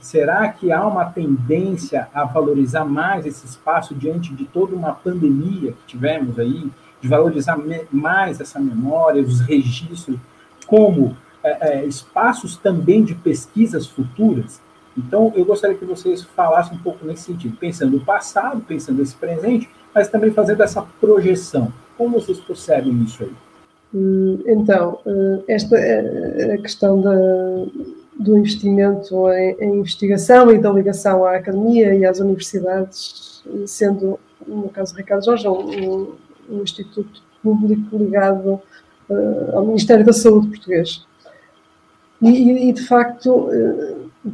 Será 0.00 0.48
que 0.48 0.72
há 0.72 0.86
uma 0.86 1.04
tendência 1.04 2.08
a 2.14 2.24
valorizar 2.24 2.84
mais 2.84 3.26
esse 3.26 3.46
espaço 3.46 3.94
diante 3.94 4.34
de 4.34 4.46
toda 4.46 4.74
uma 4.74 4.92
pandemia 4.92 5.72
que 5.72 5.86
tivemos 5.86 6.38
aí? 6.38 6.70
de 7.00 7.08
valorizar 7.08 7.58
mais 7.90 8.40
essa 8.40 8.60
memória, 8.60 9.22
os 9.22 9.40
registros, 9.40 10.18
como 10.66 11.16
é, 11.42 11.78
é, 11.78 11.86
espaços 11.86 12.56
também 12.56 13.02
de 13.02 13.14
pesquisas 13.14 13.86
futuras. 13.86 14.60
Então, 14.96 15.32
eu 15.34 15.44
gostaria 15.44 15.76
que 15.76 15.84
vocês 15.84 16.22
falassem 16.22 16.76
um 16.76 16.80
pouco 16.80 17.06
nesse 17.06 17.22
sentido, 17.22 17.56
pensando 17.56 17.96
no 17.96 18.04
passado, 18.04 18.60
pensando 18.60 18.98
nesse 18.98 19.14
presente, 19.16 19.68
mas 19.94 20.08
também 20.08 20.30
fazendo 20.30 20.62
essa 20.62 20.82
projeção. 21.00 21.72
Como 21.96 22.20
vocês 22.20 22.38
percebem 22.38 23.02
isso 23.02 23.22
aí? 23.22 23.32
Hum, 23.92 24.40
então, 24.46 25.00
hum, 25.04 25.42
esta 25.48 25.76
é 25.76 26.54
a 26.54 26.58
questão 26.58 27.00
da, 27.00 27.14
do 28.18 28.38
investimento 28.38 29.28
em, 29.32 29.56
em, 29.60 29.78
investigação 29.78 30.50
e 30.52 30.58
da 30.58 30.70
ligação 30.70 31.24
à 31.24 31.36
academia 31.36 31.94
e 31.94 32.04
às 32.04 32.20
universidades, 32.20 33.42
sendo, 33.66 34.18
no 34.46 34.68
caso 34.68 34.94
do 34.94 34.98
Ricardo 34.98 35.24
Jorge, 35.24 35.48
um, 35.48 36.12
um 36.48 36.62
instituto 36.62 37.22
público 37.42 37.96
ligado 37.96 38.60
uh, 39.08 39.56
ao 39.56 39.66
Ministério 39.66 40.04
da 40.04 40.12
Saúde 40.12 40.48
português. 40.48 41.04
E, 42.22 42.68
e 42.68 42.72
de 42.72 42.86
facto, 42.86 43.48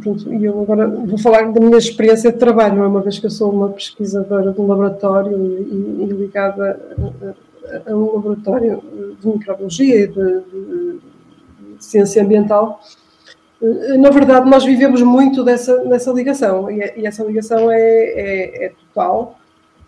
pronto, 0.03 0.33
eu 0.33 0.61
agora 0.61 0.89
vou 0.89 1.19
falar 1.19 1.53
da 1.53 1.61
minha 1.61 1.79
experiência 1.79 2.33
de 2.33 2.39
trabalho, 2.39 2.85
uma 2.85 3.01
vez 3.01 3.19
que 3.21 3.27
eu 3.27 3.31
sou 3.31 3.53
uma 3.53 3.69
pesquisadora 3.69 4.53
de 4.53 4.61
um 4.61 4.67
laboratório 4.67 5.39
e, 5.39 6.03
e 6.03 6.07
ligada 6.07 6.81
a, 7.87 7.91
a, 7.91 7.97
um 7.97 8.17
laboratório 8.17 8.83
de 9.21 9.27
microbiologia 9.27 10.05
e 10.05 10.07
de, 10.07 10.15
de, 10.15 10.99
de 11.77 11.85
ciência 11.85 12.23
ambiental. 12.23 12.81
Uh, 13.61 13.99
na 13.99 14.11
verdade, 14.11 14.49
nós 14.49 14.65
vivemos 14.65 15.03
muito 15.03 15.43
dessa, 15.43 15.79
dessa 15.85 16.13
ligação 16.13 16.71
e, 16.71 16.81
e 16.97 17.07
essa 17.07 17.25
ligação 17.25 17.71
é, 17.71 17.81
é, 17.81 18.67
é 18.67 18.69
total 18.69 19.39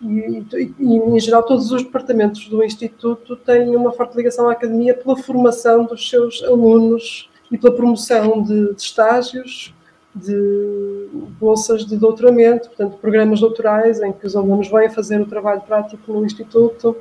e, 0.01 0.45
e, 0.79 0.95
em 0.95 1.19
geral, 1.19 1.43
todos 1.43 1.71
os 1.71 1.83
departamentos 1.83 2.47
do 2.47 2.63
Instituto 2.63 3.35
têm 3.35 3.75
uma 3.75 3.91
forte 3.91 4.15
ligação 4.15 4.47
à 4.47 4.53
academia 4.53 4.93
pela 4.93 5.17
formação 5.17 5.85
dos 5.85 6.09
seus 6.09 6.41
alunos 6.43 7.29
e 7.51 7.57
pela 7.57 7.75
promoção 7.75 8.41
de, 8.41 8.73
de 8.73 8.81
estágios, 8.81 9.73
de 10.15 11.09
bolsas 11.39 11.85
de 11.85 11.97
doutoramento, 11.97 12.69
portanto, 12.69 12.97
programas 12.97 13.41
doutorais 13.41 14.01
em 14.01 14.11
que 14.11 14.25
os 14.25 14.35
alunos 14.35 14.69
vêm 14.69 14.89
fazer 14.89 15.19
o 15.19 15.25
trabalho 15.25 15.61
prático 15.61 16.13
no 16.13 16.25
Instituto. 16.25 16.95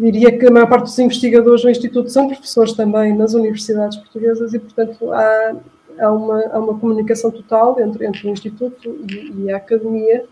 Diria 0.00 0.38
que 0.38 0.46
a 0.46 0.50
maior 0.50 0.68
parte 0.68 0.84
dos 0.84 0.98
investigadores 0.98 1.62
do 1.62 1.70
Instituto 1.70 2.08
são 2.10 2.28
professores 2.28 2.72
também 2.72 3.16
nas 3.16 3.34
universidades 3.34 3.96
portuguesas 3.98 4.54
e, 4.54 4.58
portanto, 4.58 5.12
há, 5.12 5.56
há, 5.98 6.12
uma, 6.12 6.40
há 6.52 6.58
uma 6.58 6.78
comunicação 6.78 7.30
total 7.30 7.80
entre, 7.80 8.06
entre 8.06 8.28
o 8.28 8.30
Instituto 8.30 8.98
e, 9.10 9.44
e 9.44 9.50
a 9.50 9.56
academia 9.56 10.24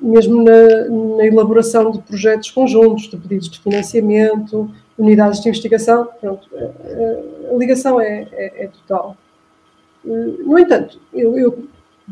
mesmo 0.00 0.42
na, 0.42 1.16
na, 1.16 1.26
elaboração 1.26 1.90
de 1.90 2.00
projetos 2.00 2.50
conjuntos, 2.50 3.02
de 3.08 3.16
pedidos 3.18 3.50
de 3.50 3.60
financiamento, 3.60 4.70
unidades 4.98 5.40
de 5.40 5.48
investigação, 5.48 6.08
pronto, 6.20 6.48
a, 6.54 7.52
a 7.52 7.56
ligação 7.56 8.00
é, 8.00 8.26
é, 8.32 8.64
é, 8.64 8.68
total. 8.68 9.16
No 10.02 10.58
entanto, 10.58 10.98
eu, 11.12 11.38
eu, 11.38 11.64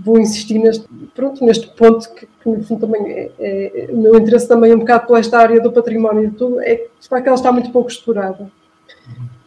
vou 0.05 0.19
insistir 0.19 0.59
neste, 0.59 0.87
pronto, 1.15 1.45
neste 1.45 1.69
ponto 1.69 2.13
que, 2.15 2.27
que 2.27 2.49
no 2.49 2.63
fundo 2.63 2.81
também 2.87 3.11
é, 3.11 3.31
é, 3.39 3.89
o 3.91 3.97
meu 3.97 4.17
interesse 4.17 4.49
também 4.49 4.75
um 4.75 4.79
bocado 4.79 5.07
por 5.07 5.19
esta 5.19 5.39
área 5.39 5.61
do 5.61 5.73
património 5.73 6.25
e 6.25 6.31
tudo, 6.31 6.61
é 6.61 6.77
que 6.77 6.91
de 7.01 7.09
facto 7.09 7.27
ela 7.27 7.37
está 7.37 7.53
muito 7.53 7.71
pouco 7.71 7.91
explorada. 7.91 8.51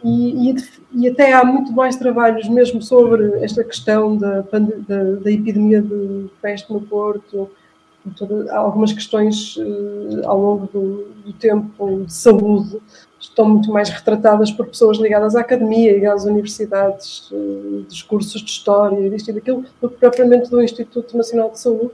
E, 0.04 0.50
e, 0.50 0.56
e, 0.94 1.10
até 1.10 1.32
há 1.32 1.44
muito 1.44 1.72
mais 1.72 1.96
trabalhos 1.96 2.50
mesmo 2.50 2.82
sobre 2.82 3.44
esta 3.44 3.64
questão 3.64 4.18
da, 4.18 4.42
da, 4.42 5.04
da 5.24 5.32
epidemia 5.32 5.80
de 5.80 6.28
peste 6.42 6.74
no 6.74 6.82
Porto, 6.82 7.52
toda, 8.18 8.52
algumas 8.56 8.92
questões 8.92 9.58
uh, 9.58 10.22
ao 10.26 10.40
longo 10.40 10.68
do, 10.68 11.06
do, 11.24 11.34
tempo 11.34 12.04
de 12.04 12.14
saúde 12.14 12.80
estão 13.22 13.48
muito 13.48 13.72
mais 13.72 13.90
retratadas 13.90 14.52
por 14.52 14.68
pessoas 14.68 14.98
ligadas 14.98 15.36
à 15.36 15.42
academia 15.42 15.96
e 15.96 16.06
às 16.06 16.26
universidades, 16.26 17.30
uh, 17.32 17.86
dos 17.88 18.02
cursos 18.02 18.42
de 18.42 18.50
história, 18.50 19.10
disto 19.10 19.30
e 19.30 19.34
daquilo, 19.34 19.64
do 19.80 19.90
que 19.90 19.98
propriamente 19.98 20.50
do 20.50 20.62
Instituto 20.62 21.16
Nacional 21.16 21.52
de 21.52 21.60
Saúde, 21.60 21.92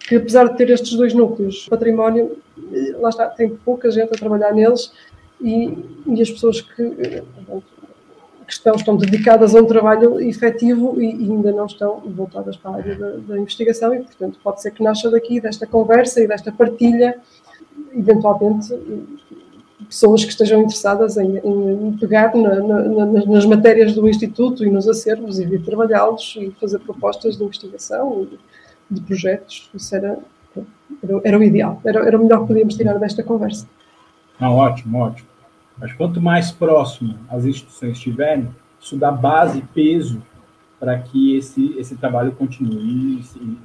que 0.00 0.16
apesar 0.16 0.48
de 0.48 0.56
ter 0.56 0.68
estes 0.70 0.94
dois 0.94 1.14
núcleos, 1.14 1.66
património, 1.68 2.36
eh, 2.72 2.94
lá 2.98 3.08
está, 3.08 3.26
tem 3.26 3.48
pouca 3.48 3.90
gente 3.90 4.12
a 4.14 4.18
trabalhar 4.18 4.52
neles 4.52 4.92
e, 5.40 5.78
e 6.06 6.20
as 6.20 6.30
pessoas 6.30 6.60
que 6.60 7.22
que 8.44 8.52
estão, 8.52 8.74
estão 8.74 8.96
dedicadas 8.96 9.54
a 9.54 9.60
um 9.60 9.66
trabalho 9.66 10.20
efetivo 10.20 11.00
e, 11.00 11.06
e 11.06 11.30
ainda 11.30 11.50
não 11.52 11.66
estão 11.66 12.00
voltadas 12.00 12.56
para 12.56 12.72
a 12.72 12.74
área 12.76 12.94
da, 12.94 13.10
da, 13.16 13.38
investigação 13.38 13.94
e, 13.94 14.02
portanto, 14.02 14.38
pode 14.42 14.62
ser 14.62 14.70
que 14.70 14.82
nasça 14.82 15.10
daqui, 15.10 15.40
desta 15.40 15.66
conversa 15.66 16.22
e 16.22 16.28
desta 16.28 16.52
partilha, 16.52 17.18
eventualmente, 17.92 18.72
pessoas 19.94 20.24
que 20.24 20.30
estejam 20.30 20.60
interessadas 20.60 21.16
em, 21.16 21.36
em 21.38 21.96
pegar 22.00 22.34
na, 22.34 22.56
na, 22.56 23.06
nas 23.26 23.46
matérias 23.46 23.94
do 23.94 24.08
Instituto 24.08 24.64
e 24.64 24.70
nos 24.70 24.88
acervos 24.88 25.38
e 25.38 25.46
vir 25.46 25.62
trabalhá-los 25.62 26.36
e 26.36 26.50
fazer 26.60 26.80
propostas 26.80 27.36
de 27.36 27.44
investigação 27.44 28.26
e 28.90 28.94
de 28.94 29.00
projetos. 29.02 29.70
Isso 29.72 29.94
era, 29.94 30.18
era, 31.00 31.20
era 31.22 31.38
o 31.38 31.44
ideal, 31.44 31.80
era, 31.84 32.04
era 32.08 32.18
o 32.18 32.24
melhor 32.24 32.40
que 32.40 32.48
podíamos 32.48 32.74
tirar 32.74 32.98
desta 32.98 33.22
conversa. 33.22 33.68
Ah, 34.40 34.50
ótimo, 34.50 34.98
ótimo. 34.98 35.28
Mas 35.78 35.92
quanto 35.92 36.20
mais 36.20 36.50
próximo 36.50 37.16
as 37.28 37.44
instituições 37.44 37.92
estiverem, 37.92 38.48
isso 38.80 38.96
dá 38.96 39.12
base, 39.12 39.62
peso 39.72 40.20
para 40.80 40.98
que 40.98 41.36
esse, 41.36 41.72
esse 41.78 41.94
trabalho 41.94 42.32
continue 42.32 43.20
e 43.20 43.58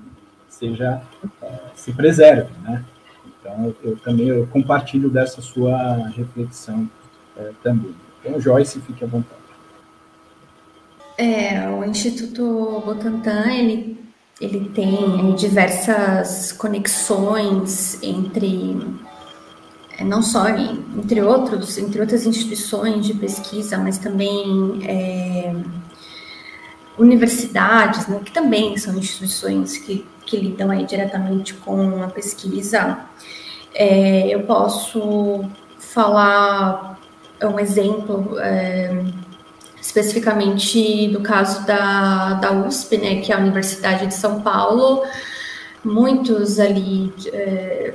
seja, 0.48 1.02
é, 1.42 1.60
se 1.74 1.92
preserve, 1.92 2.52
né? 2.62 2.86
Então, 3.50 3.66
eu, 3.66 3.92
eu, 3.92 3.98
também 3.98 4.28
eu 4.28 4.48
compartilho 4.48 5.10
dessa 5.10 5.42
sua 5.42 6.08
reflexão 6.10 6.90
é, 7.38 7.52
também. 7.64 7.96
Então, 8.24 8.40
Joyce, 8.40 8.80
fique 8.82 9.04
à 9.04 9.08
vontade. 9.08 9.40
É, 11.18 11.70
o 11.70 11.84
Instituto 11.84 12.82
Butantan, 12.86 13.52
ele, 13.52 14.00
ele 14.40 14.70
tem 14.70 15.36
diversas 15.36 16.52
conexões 16.52 18.02
entre 18.02 18.78
é, 19.98 20.04
não 20.04 20.22
só 20.22 20.48
entre 20.48 21.22
outros, 21.22 21.78
entre 21.78 22.00
outras 22.00 22.26
instituições 22.26 23.06
de 23.06 23.14
pesquisa, 23.14 23.78
mas 23.78 23.98
também 23.98 24.80
é, 24.86 25.54
universidades, 26.98 28.08
né, 28.08 28.22
que 28.24 28.32
também 28.32 28.78
são 28.78 28.98
instituições 28.98 29.78
que, 29.78 30.06
que 30.26 30.38
lidam 30.38 30.72
aí 30.72 30.86
diretamente 30.86 31.54
com 31.54 32.02
a 32.02 32.08
pesquisa. 32.08 32.98
É, 33.82 34.28
eu 34.28 34.42
posso 34.42 35.50
falar 35.80 37.00
um 37.42 37.58
exemplo 37.58 38.38
é, 38.38 39.06
especificamente 39.82 41.08
do 41.08 41.22
caso 41.22 41.66
da, 41.66 42.34
da 42.34 42.52
USP, 42.52 42.98
né, 42.98 43.22
que 43.22 43.32
é 43.32 43.36
a 43.36 43.40
Universidade 43.40 44.06
de 44.06 44.14
São 44.14 44.42
Paulo. 44.42 45.04
Muitos 45.82 46.60
ali 46.60 47.14
é, 47.32 47.94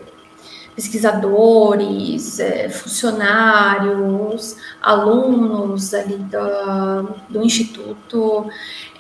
pesquisadores, 0.74 2.40
é, 2.40 2.70
funcionários, 2.70 4.56
alunos 4.84 5.94
ali 5.94 6.16
do, 6.16 7.14
do 7.30 7.42
instituto, 7.42 8.46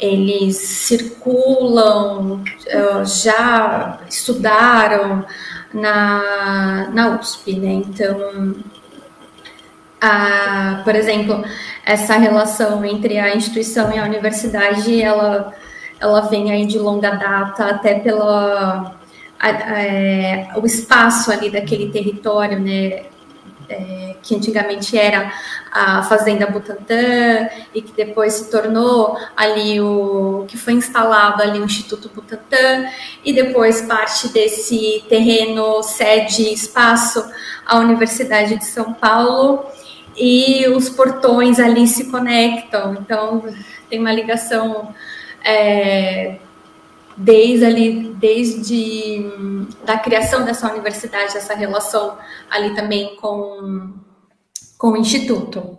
eles 0.00 0.56
circulam, 0.56 2.42
é, 2.66 3.04
já 3.04 4.00
estudaram 4.08 5.24
na, 5.72 6.88
na 6.90 7.20
USP, 7.20 7.56
né? 7.56 7.72
Então, 7.72 8.54
a, 10.00 10.80
por 10.84 10.94
exemplo, 10.94 11.44
essa 11.84 12.16
relação 12.16 12.82
entre 12.84 13.18
a 13.18 13.36
instituição 13.36 13.92
e 13.92 13.98
a 13.98 14.04
universidade, 14.04 15.02
ela, 15.02 15.52
ela 16.00 16.22
vem 16.22 16.50
aí 16.50 16.64
de 16.64 16.78
longa 16.78 17.10
data, 17.10 17.66
até 17.66 18.02
a, 19.38 19.50
é, 19.50 20.48
o 20.56 20.64
espaço 20.64 21.30
ali 21.30 21.50
daquele 21.50 21.90
território, 21.90 22.58
né, 22.58 23.04
é, 23.68 24.16
que 24.22 24.34
antigamente 24.34 24.96
era 24.98 25.32
a 25.70 26.02
Fazenda 26.02 26.46
Butantã 26.46 27.48
e 27.74 27.82
que 27.82 27.92
depois 27.92 28.34
se 28.34 28.50
tornou 28.50 29.16
ali 29.36 29.80
o 29.80 30.44
que 30.46 30.56
foi 30.56 30.74
instalado 30.74 31.42
ali 31.42 31.58
o 31.58 31.64
Instituto 31.64 32.10
Butantã 32.14 32.88
e 33.24 33.32
depois 33.32 33.82
parte 33.82 34.28
desse 34.28 35.04
terreno 35.08 35.82
sede 35.82 36.52
espaço 36.52 37.24
a 37.66 37.78
Universidade 37.78 38.56
de 38.56 38.64
São 38.64 38.92
Paulo 38.92 39.64
e 40.16 40.66
os 40.68 40.88
portões 40.88 41.58
ali 41.58 41.86
se 41.86 42.10
conectam. 42.10 42.94
Então 42.94 43.42
tem 43.88 43.98
uma 43.98 44.12
ligação 44.12 44.94
é, 45.42 46.36
desde 47.16 47.64
ali, 47.64 48.14
desde 48.14 49.24
da 49.84 49.98
criação 49.98 50.44
dessa 50.44 50.70
universidade, 50.70 51.36
essa 51.36 51.54
relação 51.54 52.18
ali 52.50 52.74
também 52.74 53.16
com, 53.16 53.94
com 54.78 54.92
o 54.92 54.96
instituto. 54.96 55.78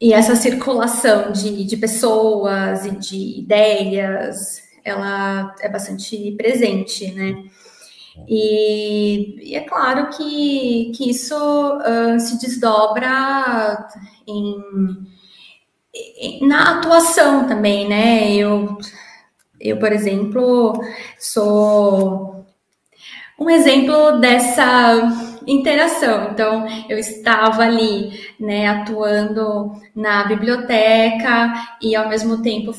E 0.00 0.12
essa 0.12 0.36
circulação 0.36 1.32
de, 1.32 1.64
de 1.64 1.76
pessoas 1.76 2.84
e 2.84 2.90
de 2.90 3.40
ideias, 3.40 4.62
ela 4.84 5.54
é 5.60 5.68
bastante 5.68 6.32
presente, 6.32 7.10
né? 7.12 7.44
E, 8.28 9.50
e 9.50 9.54
é 9.54 9.60
claro 9.60 10.08
que, 10.10 10.92
que 10.94 11.10
isso 11.10 11.34
uh, 11.34 12.18
se 12.18 12.38
desdobra 12.38 13.88
em, 14.26 14.56
na 16.46 16.78
atuação 16.78 17.46
também, 17.46 17.88
né? 17.88 18.34
Eu 18.34 18.78
eu, 19.60 19.78
por 19.78 19.92
exemplo, 19.92 20.72
sou 21.18 22.46
um 23.38 23.50
exemplo 23.50 24.18
dessa 24.18 25.36
interação. 25.46 26.30
Então, 26.32 26.66
eu 26.88 26.98
estava 26.98 27.62
ali, 27.62 28.10
né, 28.40 28.66
atuando 28.68 29.72
na 29.94 30.24
biblioteca 30.24 31.54
e 31.80 31.94
ao 31.94 32.08
mesmo 32.08 32.42
tempo 32.42 32.72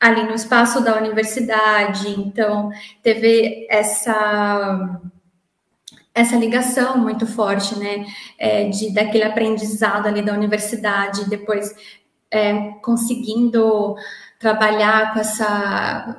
ali 0.00 0.24
no 0.24 0.34
espaço 0.34 0.82
da 0.82 0.96
universidade. 0.96 2.08
Então, 2.10 2.70
teve 3.02 3.66
essa 3.70 5.00
essa 6.14 6.36
ligação 6.36 6.98
muito 6.98 7.26
forte, 7.26 7.78
né, 7.78 8.04
é, 8.38 8.68
de 8.68 8.92
daquele 8.92 9.24
aprendizado 9.24 10.06
ali 10.06 10.20
da 10.20 10.34
universidade, 10.34 11.28
depois 11.30 11.74
é, 12.30 12.72
conseguindo 12.82 13.94
trabalhar 14.42 15.14
com 15.14 15.20
essa 15.20 16.18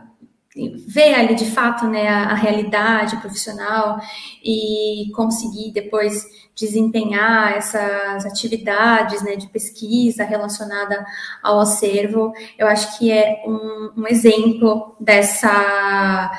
ver 0.88 1.16
ali 1.16 1.34
de 1.34 1.50
fato 1.50 1.88
né, 1.88 2.08
a, 2.08 2.26
a, 2.26 2.34
realidade 2.36 3.18
profissional 3.18 4.00
e 4.44 5.12
conseguir 5.16 5.72
depois 5.72 6.24
desempenhar 6.56 7.54
essas 7.54 8.24
atividades 8.24 9.24
né, 9.24 9.36
de 9.36 9.48
pesquisa 9.48 10.24
relacionada 10.24 11.04
ao 11.42 11.60
acervo, 11.60 12.32
eu 12.56 12.68
acho 12.68 13.00
que 13.00 13.12
é 13.12 13.44
um, 13.48 13.94
um 13.98 14.08
exemplo 14.08 14.96
dessa, 15.00 16.32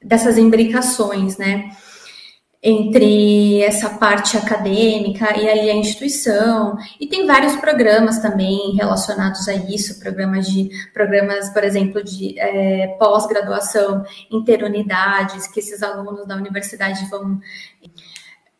dessas 0.00 0.38
imbricações, 0.38 1.36
né? 1.36 1.76
Entre 2.62 3.60
essa 3.62 3.90
parte 3.90 4.36
acadêmica 4.36 5.36
e 5.36 5.48
ali 5.48 5.68
a 5.68 5.74
instituição. 5.74 6.76
E 7.00 7.08
tem 7.08 7.26
vários 7.26 7.56
programas 7.56 8.20
também 8.20 8.76
relacionados 8.76 9.48
a 9.48 9.54
isso, 9.54 9.98
programas 9.98 10.46
de 10.46 10.70
programas, 10.94 11.50
por 11.50 11.64
exemplo, 11.64 12.04
de 12.04 12.38
é, 12.38 12.96
pós-graduação 12.98 14.04
interunidades, 14.30 15.48
que 15.48 15.58
esses 15.58 15.82
alunos 15.82 16.26
da 16.26 16.36
universidade 16.36 17.04
vão 17.10 17.40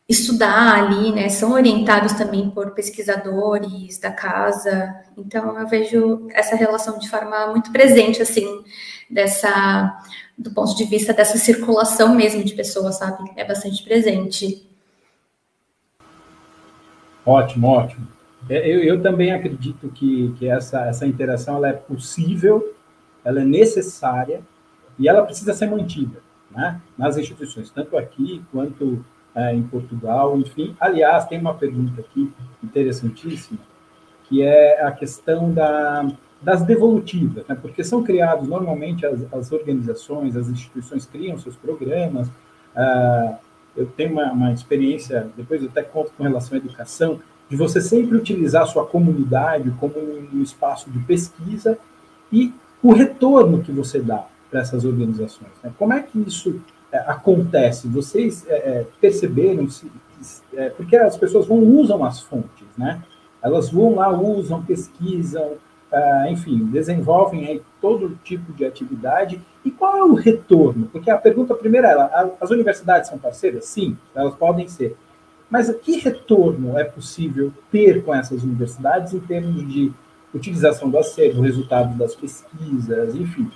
estudar 0.07 0.83
ali, 0.83 1.11
né? 1.11 1.29
São 1.29 1.53
orientados 1.53 2.13
também 2.13 2.49
por 2.49 2.71
pesquisadores 2.71 3.97
da 3.99 4.11
casa. 4.11 4.93
Então 5.17 5.57
eu 5.57 5.67
vejo 5.67 6.27
essa 6.31 6.55
relação 6.55 6.99
de 6.99 7.09
forma 7.09 7.47
muito 7.47 7.71
presente, 7.71 8.21
assim, 8.21 8.63
dessa 9.09 9.99
do 10.37 10.51
ponto 10.51 10.75
de 10.75 10.85
vista 10.85 11.13
dessa 11.13 11.37
circulação 11.37 12.15
mesmo 12.15 12.43
de 12.43 12.53
pessoas, 12.53 12.97
sabe? 12.97 13.31
É 13.35 13.45
bastante 13.45 13.83
presente. 13.83 14.67
Ótimo, 17.25 17.67
ótimo. 17.67 18.07
É, 18.49 18.67
eu, 18.67 18.83
eu 18.83 19.01
também 19.01 19.31
acredito 19.31 19.89
que, 19.89 20.33
que 20.37 20.49
essa, 20.49 20.85
essa 20.85 21.07
interação 21.07 21.57
ela 21.57 21.69
é 21.69 21.73
possível, 21.73 22.75
ela 23.23 23.41
é 23.41 23.45
necessária 23.45 24.41
e 24.99 25.07
ela 25.07 25.23
precisa 25.23 25.53
ser 25.53 25.67
mantida 25.67 26.21
né? 26.51 26.81
nas 26.97 27.15
instituições, 27.17 27.69
tanto 27.69 27.95
aqui 27.97 28.43
quanto 28.51 29.05
é, 29.35 29.53
em 29.53 29.63
Portugal, 29.63 30.37
enfim. 30.37 30.75
Aliás, 30.79 31.25
tem 31.25 31.39
uma 31.39 31.53
pergunta 31.53 32.01
aqui 32.01 32.31
interessantíssima, 32.63 33.59
que 34.25 34.41
é 34.41 34.81
a 34.83 34.91
questão 34.91 35.51
da, 35.51 36.07
das 36.41 36.61
devolutivas, 36.63 37.45
né? 37.47 37.57
porque 37.59 37.83
são 37.83 38.03
criados 38.03 38.47
normalmente 38.47 39.05
as, 39.05 39.21
as, 39.33 39.51
organizações, 39.51 40.35
as 40.35 40.47
instituições 40.47 41.05
criam 41.05 41.37
seus 41.37 41.55
programas. 41.55 42.27
Uh, 42.27 43.35
eu 43.75 43.87
tenho 43.87 44.13
uma, 44.13 44.31
uma, 44.31 44.51
experiência, 44.51 45.27
depois 45.35 45.61
eu 45.61 45.69
até 45.69 45.81
conto 45.81 46.11
com 46.17 46.23
relação 46.23 46.55
à 46.55 46.57
educação, 46.57 47.19
de 47.49 47.55
você 47.55 47.81
sempre 47.81 48.15
utilizar 48.15 48.63
a 48.63 48.65
sua 48.65 48.85
comunidade 48.85 49.71
como 49.79 49.95
um 49.97 50.41
espaço 50.41 50.89
de 50.89 50.99
pesquisa 50.99 51.77
e 52.31 52.53
o 52.81 52.93
retorno 52.93 53.61
que 53.61 53.71
você 53.71 53.99
dá 53.99 54.25
para 54.49 54.61
essas 54.61 54.85
organizações. 54.85 55.51
Né? 55.63 55.71
Como 55.77 55.93
é 55.93 56.01
que 56.01 56.19
isso 56.19 56.49
é, 56.49 56.72
acontece? 56.97 57.87
Vocês 57.87 58.45
é, 58.47 58.53
é 58.53 58.87
perceberam, 58.99 59.69
se, 59.69 59.91
é, 60.53 60.69
porque 60.69 60.95
as 60.95 61.17
pessoas 61.17 61.47
vão 61.47 61.59
usam 61.59 62.03
as 62.03 62.21
fontes, 62.21 62.67
né? 62.77 63.01
Elas 63.41 63.69
vão 63.69 63.95
lá, 63.95 64.09
usam, 64.09 64.63
pesquisam, 64.63 65.57
enfim, 66.29 66.65
desenvolvem 66.65 67.45
aí 67.45 67.61
todo 67.81 68.17
tipo 68.23 68.53
de 68.53 68.65
atividade. 68.65 69.39
E 69.65 69.69
qual 69.69 69.97
é 69.97 70.03
o 70.03 70.13
retorno? 70.13 70.87
Porque 70.91 71.11
a 71.11 71.17
pergunta 71.17 71.53
primeira 71.53 71.89
é: 71.89 72.31
as 72.41 72.49
universidades 72.49 73.09
são 73.09 73.19
parceiras? 73.19 73.65
Sim, 73.65 73.97
elas 74.15 74.33
podem 74.35 74.67
ser. 74.67 74.95
Mas 75.49 75.69
que 75.75 75.99
retorno 75.99 76.79
é 76.79 76.83
possível 76.83 77.51
ter 77.71 78.03
com 78.03 78.15
essas 78.15 78.43
universidades 78.43 79.13
em 79.13 79.19
termos 79.19 79.67
de 79.71 79.93
utilização 80.33 80.89
do 80.89 80.97
acervo, 80.97 81.41
resultado 81.41 81.95
das 81.95 82.15
pesquisas, 82.15 83.13
enfim, 83.13 83.51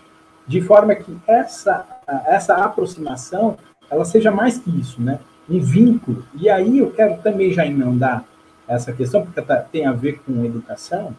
de 0.45 0.61
forma 0.61 0.93
que 0.93 1.17
essa, 1.25 1.87
essa 2.25 2.55
aproximação 2.55 3.57
ela 3.89 4.05
seja 4.05 4.31
mais 4.31 4.57
que 4.57 4.69
isso, 4.69 5.01
né? 5.01 5.19
Um 5.49 5.59
vínculo. 5.59 6.25
E 6.35 6.49
aí 6.49 6.79
eu 6.79 6.91
quero 6.91 7.21
também 7.21 7.51
já 7.51 7.65
emendar 7.65 8.25
essa 8.67 8.91
questão, 8.91 9.23
porque 9.23 9.41
tá, 9.41 9.57
tem 9.57 9.85
a 9.85 9.93
ver 9.93 10.19
com 10.25 10.43
educação, 10.43 11.15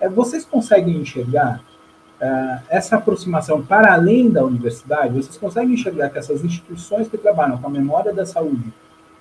é, 0.00 0.08
vocês 0.08 0.44
conseguem 0.44 0.96
enxergar 0.96 1.60
uh, 2.20 2.62
essa 2.68 2.96
aproximação 2.96 3.64
para 3.64 3.92
além 3.92 4.30
da 4.30 4.44
universidade? 4.44 5.14
Vocês 5.14 5.36
conseguem 5.36 5.74
enxergar 5.74 6.10
que 6.10 6.18
essas 6.18 6.44
instituições 6.44 7.08
que 7.08 7.18
trabalham 7.18 7.58
com 7.58 7.66
a 7.66 7.70
memória 7.70 8.12
da 8.12 8.24
saúde 8.24 8.72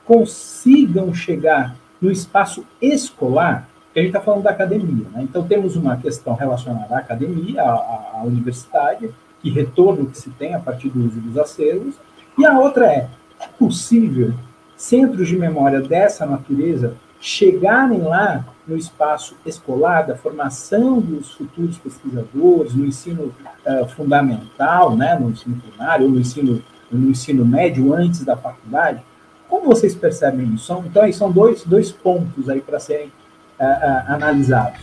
consigam 0.05 1.13
chegar 1.13 1.75
no 1.99 2.11
espaço 2.11 2.65
escolar? 2.81 3.67
Que 3.91 3.99
a 3.99 4.03
gente 4.03 4.15
está 4.15 4.21
falando 4.21 4.43
da 4.43 4.51
academia, 4.51 5.07
né? 5.11 5.23
Então 5.23 5.47
temos 5.47 5.75
uma 5.75 5.97
questão 5.97 6.33
relacionada 6.33 6.95
à 6.95 6.99
academia, 6.99 7.61
à, 7.61 8.19
à 8.19 8.23
universidade, 8.23 9.13
que 9.43 9.49
retorno 9.49 10.07
que 10.07 10.17
se 10.17 10.29
tem 10.31 10.55
a 10.55 10.59
partir 10.59 10.89
do 10.89 11.05
uso 11.05 11.19
dos 11.19 11.37
acervos, 11.37 11.95
e 12.37 12.45
a 12.45 12.57
outra 12.57 12.87
é, 12.87 13.09
é 13.39 13.47
possível 13.59 14.33
centros 14.75 15.27
de 15.27 15.37
memória 15.37 15.81
dessa 15.81 16.25
natureza 16.25 16.95
chegarem 17.19 18.01
lá 18.01 18.45
no 18.67 18.77
espaço 18.77 19.35
escolar, 19.45 20.03
da 20.03 20.15
formação 20.15 20.99
dos 20.99 21.33
futuros 21.33 21.77
pesquisadores, 21.77 22.73
no 22.73 22.85
ensino 22.85 23.33
uh, 23.65 23.87
fundamental, 23.89 24.95
né, 24.95 25.17
no 25.19 25.29
ensino 25.29 25.57
primário, 25.57 26.05
ou 26.05 26.11
no 26.11 26.19
ensino, 26.19 26.63
no 26.89 27.09
ensino 27.09 27.45
médio, 27.45 27.93
antes 27.93 28.23
da 28.23 28.35
faculdade. 28.37 29.03
Como 29.49 29.67
vocês 29.67 29.93
percebem 29.93 30.53
isso? 30.53 30.73
Então, 30.85 31.03
aí 31.03 31.13
são 31.13 31.31
dois, 31.31 31.63
dois 31.63 31.91
pontos 31.91 32.49
aí 32.49 32.61
para 32.61 32.79
serem 32.79 33.07
uh, 33.07 33.63
uh, 33.63 34.13
analisados. 34.13 34.81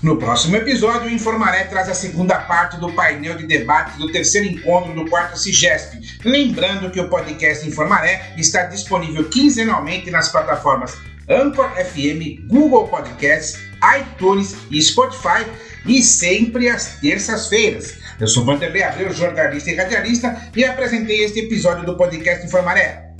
No 0.00 0.16
próximo 0.16 0.54
episódio, 0.54 1.08
o 1.08 1.12
Informaré 1.12 1.64
traz 1.64 1.88
a 1.88 1.94
segunda 1.94 2.38
parte 2.38 2.76
do 2.78 2.92
painel 2.92 3.36
de 3.36 3.48
debate 3.48 3.98
do 3.98 4.12
terceiro 4.12 4.46
encontro 4.46 4.94
do 4.94 5.10
quarto 5.10 5.36
CIGESP. 5.36 6.20
Lembrando 6.24 6.88
que 6.88 7.00
o 7.00 7.08
podcast 7.08 7.66
Informaré 7.66 8.32
está 8.36 8.62
disponível 8.62 9.28
quinzenalmente 9.28 10.08
nas 10.08 10.28
plataformas 10.28 10.96
Anchor 11.28 11.68
FM, 11.70 12.46
Google 12.46 12.86
Podcasts, 12.86 13.58
iTunes 13.98 14.54
e 14.70 14.80
Spotify 14.80 15.44
e 15.84 16.00
sempre 16.00 16.68
às 16.68 17.00
terças-feiras. 17.00 17.98
Eu 18.20 18.28
sou 18.28 18.44
Vanderlei 18.44 18.84
Abreu, 18.84 19.12
jornalista 19.12 19.70
e 19.70 19.74
radialista, 19.74 20.48
e 20.54 20.64
apresentei 20.64 21.24
este 21.24 21.40
episódio 21.40 21.84
do 21.84 21.96
podcast 21.96 22.46
Informaré. 22.46 23.14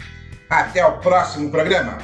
Até 0.49 0.87
o 0.87 0.99
próximo 0.99 1.51
programa. 1.51 1.99